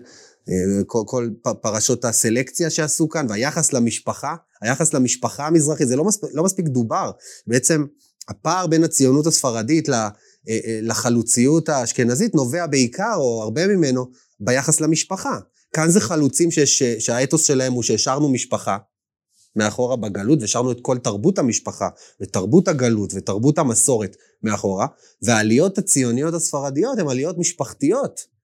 אה, 0.49 0.85
כל, 0.87 1.03
כל 1.07 1.31
פרשות 1.63 2.05
הסלקציה 2.05 2.71
שעשו 2.71 3.09
כאן, 3.09 3.27
והיחס 3.29 3.73
למשפחה, 3.73 4.35
היחס 4.63 4.95
למשפחה 4.95 5.47
המזרחית, 5.47 5.89
זה 5.89 5.97
לא 5.97 6.05
מספיק, 6.05 6.31
לא 6.33 6.45
מספיק 6.45 6.67
דובר. 6.67 7.11
בעצם 7.47 7.85
הפער 8.29 8.67
בין 8.67 8.85
הציונות 8.85 9.27
הספרדית 9.27 9.89
אה, 9.89 10.09
אה, 10.49 10.79
לחלוציות 10.83 11.69
האשכנזית 11.69 12.35
נובע 12.35 12.67
בעיקר, 12.67 13.15
או 13.17 13.43
הרבה 13.43 13.67
ממנו, 13.67 14.07
ביחס 14.41 14.81
למשפחה. 14.81 15.39
כאן 15.73 15.91
זה 15.91 16.01
חלוצים 16.01 16.51
ש, 16.51 16.59
שהאתוס 16.99 17.45
שלהם 17.45 17.73
הוא 17.73 17.83
שהשארנו 17.83 18.29
משפחה, 18.29 18.77
מאחורה 19.57 19.97
בגלות, 19.97 20.40
והשארנו 20.40 20.73
את 20.73 20.81
כל 20.83 20.99
תרבות 20.99 21.38
המשפחה, 21.38 21.88
ותרבות 22.21 22.69
הגלות, 22.69 23.12
ותרבות 23.14 23.59
המסורת 23.59 24.16
מאחורה, 24.42 24.87
והעליות 25.23 25.79
הציוניות 25.79 26.35
הספרדיות 26.35 26.99
הן 26.99 27.09
עליות 27.09 27.38
משפחתיות. 27.38 28.37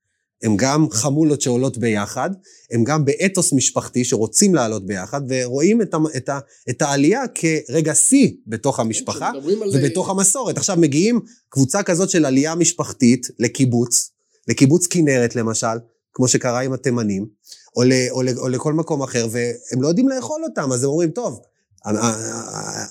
הן 0.43 0.57
גם 0.57 0.89
חמולות 0.91 1.41
שעולות 1.41 1.77
ביחד, 1.77 2.29
הן 2.71 2.83
גם 2.83 3.05
באתוס 3.05 3.53
משפחתי 3.53 4.03
שרוצים 4.03 4.55
לעלות 4.55 4.85
ביחד, 4.85 5.21
ורואים 5.27 5.81
את, 5.81 5.93
ה, 5.93 5.97
את, 6.17 6.29
ה, 6.29 6.39
את 6.69 6.81
העלייה 6.81 7.21
כרגע 7.35 7.95
שיא 7.95 8.31
בתוך 8.47 8.79
המשפחה 8.79 9.31
ובתוך 9.73 10.09
על... 10.09 10.15
המסורת. 10.15 10.57
עכשיו 10.57 10.77
מגיעים 10.77 11.19
קבוצה 11.49 11.83
כזאת 11.83 12.09
של 12.09 12.25
עלייה 12.25 12.55
משפחתית 12.55 13.27
לקיבוץ, 13.39 14.11
לקיבוץ 14.47 14.87
כנרת 14.87 15.35
למשל, 15.35 15.77
כמו 16.13 16.27
שקרה 16.27 16.61
עם 16.61 16.73
התימנים, 16.73 17.25
או, 17.75 17.83
ל, 17.83 17.91
או, 18.11 18.21
ל, 18.21 18.29
או 18.37 18.49
לכל 18.49 18.73
מקום 18.73 19.03
אחר, 19.03 19.27
והם 19.31 19.81
לא 19.81 19.87
יודעים 19.87 20.09
לאכול 20.09 20.43
אותם, 20.43 20.71
אז 20.71 20.83
הם 20.83 20.89
אומרים, 20.89 21.09
טוב, 21.09 21.41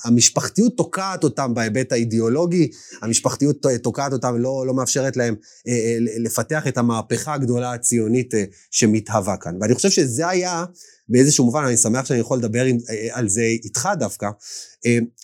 המשפחתיות 0.04 0.76
תוקעת 0.76 1.24
אותם 1.24 1.54
בהיבט 1.54 1.92
האידיאולוגי, 1.92 2.70
המשפחתיות 3.02 3.66
תוקעת 3.82 4.12
אותם, 4.12 4.36
לא, 4.38 4.66
לא 4.66 4.74
מאפשרת 4.74 5.16
להם 5.16 5.34
אה, 5.68 5.72
אה, 5.72 5.96
לפתח 5.98 6.66
את 6.66 6.78
המהפכה 6.78 7.34
הגדולה 7.34 7.72
הציונית 7.72 8.34
אה, 8.34 8.44
שמתהווה 8.70 9.36
כאן. 9.36 9.56
ואני 9.60 9.74
חושב 9.74 9.90
שזה 9.90 10.28
היה, 10.28 10.64
באיזשהו 11.08 11.44
מובן, 11.44 11.64
אני 11.64 11.76
שמח 11.76 12.06
שאני 12.06 12.20
יכול 12.20 12.38
לדבר 12.38 12.64
על 13.10 13.28
זה 13.28 13.42
איתך 13.42 13.88
דווקא, 13.98 14.28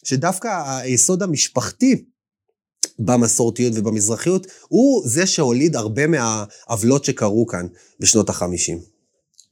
שדווקא 0.04 0.78
היסוד 0.80 1.22
המשפחתי 1.22 2.04
במסורתיות 2.98 3.72
ובמזרחיות, 3.76 4.46
הוא 4.68 5.02
זה 5.08 5.26
שהוליד 5.26 5.76
הרבה 5.76 6.06
מהעוולות 6.06 7.04
שקרו 7.04 7.46
כאן 7.46 7.66
בשנות 8.00 8.30
החמישים. 8.30 8.97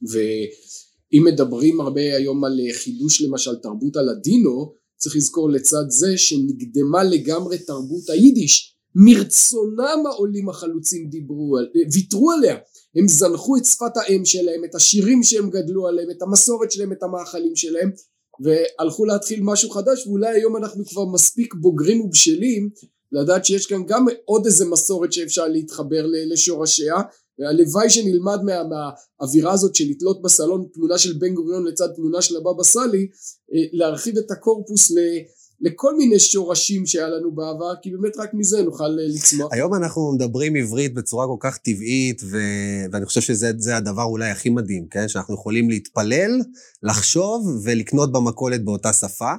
ואם 0.01 1.23
מדברים 1.25 1.81
הרבה 1.81 2.15
היום 2.15 2.43
על 2.43 2.59
חידוש 2.73 3.21
למשל 3.21 3.55
תרבות 3.55 3.95
הלדינו, 3.95 4.73
צריך 4.97 5.15
לזכור 5.15 5.49
לצד 5.49 5.85
זה 5.89 6.17
שנקדמה 6.17 7.03
לגמרי 7.03 7.57
תרבות 7.57 8.09
היידיש. 8.09 8.73
מרצונם 8.95 10.03
העולים 10.05 10.49
החלוצים 10.49 11.09
דיברו, 11.09 11.57
ויתרו 11.93 12.31
עליה. 12.31 12.57
הם 12.95 13.07
זנחו 13.07 13.57
את 13.57 13.65
שפת 13.65 13.97
האם 13.97 14.25
שלהם, 14.25 14.65
את 14.65 14.75
השירים 14.75 15.23
שהם 15.23 15.49
גדלו 15.49 15.87
עליהם, 15.87 16.11
את 16.11 16.21
המסורת 16.21 16.71
שלהם, 16.71 16.91
את 16.91 17.03
המאכלים 17.03 17.55
שלהם, 17.55 17.91
והלכו 18.43 19.05
להתחיל 19.05 19.39
משהו 19.43 19.69
חדש, 19.69 20.07
ואולי 20.07 20.29
היום 20.29 20.57
אנחנו 20.57 20.85
כבר 20.85 21.05
מספיק 21.05 21.53
בוגרים 21.53 22.01
ובשלים 22.01 22.69
לדעת 23.11 23.45
שיש 23.45 23.65
כאן 23.65 23.83
גם 23.87 24.05
עוד 24.25 24.45
איזה 24.45 24.65
מסורת 24.65 25.13
שאפשר 25.13 25.47
להתחבר 25.47 26.05
לשורשיה 26.31 26.95
והלוואי 27.39 27.89
שנלמד 27.89 28.39
מה, 28.43 28.53
מהאווירה 28.63 29.53
הזאת 29.53 29.75
של 29.75 29.85
לתלות 29.89 30.21
בסלון 30.21 30.65
תמונה 30.73 30.97
של 30.97 31.13
בן 31.19 31.33
גוריון 31.33 31.65
לצד 31.65 31.87
תמונה 31.95 32.21
של 32.21 32.37
הבבא 32.37 32.63
סאלי 32.63 33.07
אה, 33.53 33.59
להרחיב 33.73 34.17
את 34.17 34.31
הקורפוס 34.31 34.91
ל, 34.91 34.95
לכל 35.61 35.95
מיני 35.95 36.19
שורשים 36.19 36.85
שהיה 36.85 37.09
לנו 37.09 37.35
בעבר 37.35 37.73
כי 37.81 37.89
באמת 37.89 38.17
רק 38.17 38.29
מזה 38.33 38.61
נוכל 38.61 38.83
אה, 38.83 39.07
לצמוח. 39.15 39.53
היום 39.53 39.73
אנחנו 39.73 40.11
מדברים 40.15 40.55
עברית 40.55 40.93
בצורה 40.93 41.25
כל 41.27 41.37
כך 41.39 41.57
טבעית 41.57 42.21
ו... 42.23 42.37
ואני 42.91 43.05
חושב 43.05 43.21
שזה 43.21 43.77
הדבר 43.77 44.03
אולי 44.03 44.29
הכי 44.29 44.49
מדהים, 44.49 44.87
כן? 44.91 45.07
שאנחנו 45.07 45.33
יכולים 45.33 45.69
להתפלל, 45.69 46.41
לחשוב 46.83 47.61
ולקנות 47.63 48.11
במכולת 48.11 48.65
באותה 48.65 48.93
שפה. 48.93 49.31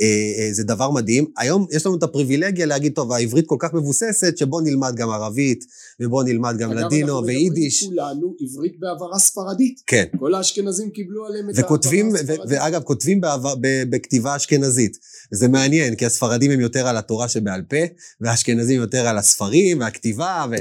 אה, 0.00 0.06
אה, 0.38 0.52
זה 0.52 0.64
דבר 0.64 0.90
מדהים. 0.90 1.24
היום 1.38 1.66
יש 1.70 1.86
לנו 1.86 1.96
את 1.96 2.02
הפריבילגיה 2.02 2.66
להגיד, 2.66 2.92
טוב, 2.94 3.12
העברית 3.12 3.46
כל 3.46 3.56
כך 3.58 3.74
מבוססת, 3.74 4.38
שבוא 4.38 4.62
נלמד 4.62 4.94
גם 4.96 5.10
ערבית, 5.10 5.64
ובוא 6.00 6.24
נלמד 6.24 6.56
גם 6.58 6.72
לדינו 6.72 7.24
ויידיש. 7.24 7.82
אגב, 7.82 7.92
אנחנו 7.92 8.06
מדברים 8.06 8.30
כולנו 8.30 8.34
עברית 8.40 8.80
בעברה 8.80 9.18
ספרדית. 9.18 9.80
כן. 9.86 10.04
כל 10.18 10.34
האשכנזים 10.34 10.90
קיבלו 10.90 11.26
עליהם 11.26 11.50
את 11.50 11.58
העברה 11.58 11.78
הספרדית. 11.78 12.40
ואגב, 12.48 12.82
כותבים 12.82 13.20
בעבר, 13.20 13.54
בכתיבה 13.90 14.36
אשכנזית. 14.36 14.96
זה 15.32 15.48
מעניין, 15.48 15.94
כי 15.94 16.06
הספרדים 16.06 16.50
הם 16.50 16.60
יותר 16.60 16.86
על 16.86 16.96
התורה 16.96 17.28
שבעל 17.28 17.62
פה, 17.62 17.76
והאשכנזים 18.20 18.80
יותר 18.80 19.06
על 19.06 19.18
הספרים 19.18 19.80
והכתיבה, 19.80 20.46
ו... 20.50 20.54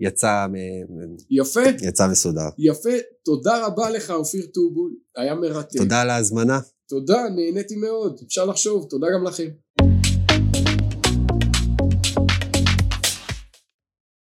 יצא... 0.00 0.46
יפה. 1.30 1.60
יצא 1.82 2.08
מסודר. 2.08 2.48
יפה. 2.58 2.90
תודה 3.24 3.66
רבה 3.66 3.90
לך, 3.90 4.10
אופיר 4.10 4.46
טובול. 4.54 4.92
היה 5.16 5.34
מרתק. 5.34 5.76
תודה 5.76 6.00
על 6.00 6.10
ההזמנה. 6.10 6.60
תודה, 6.88 7.28
נהניתי 7.36 7.76
מאוד, 7.76 8.20
אפשר 8.26 8.44
לחשוב, 8.44 8.86
תודה 8.90 9.06
גם 9.14 9.24
לכם. 9.24 9.48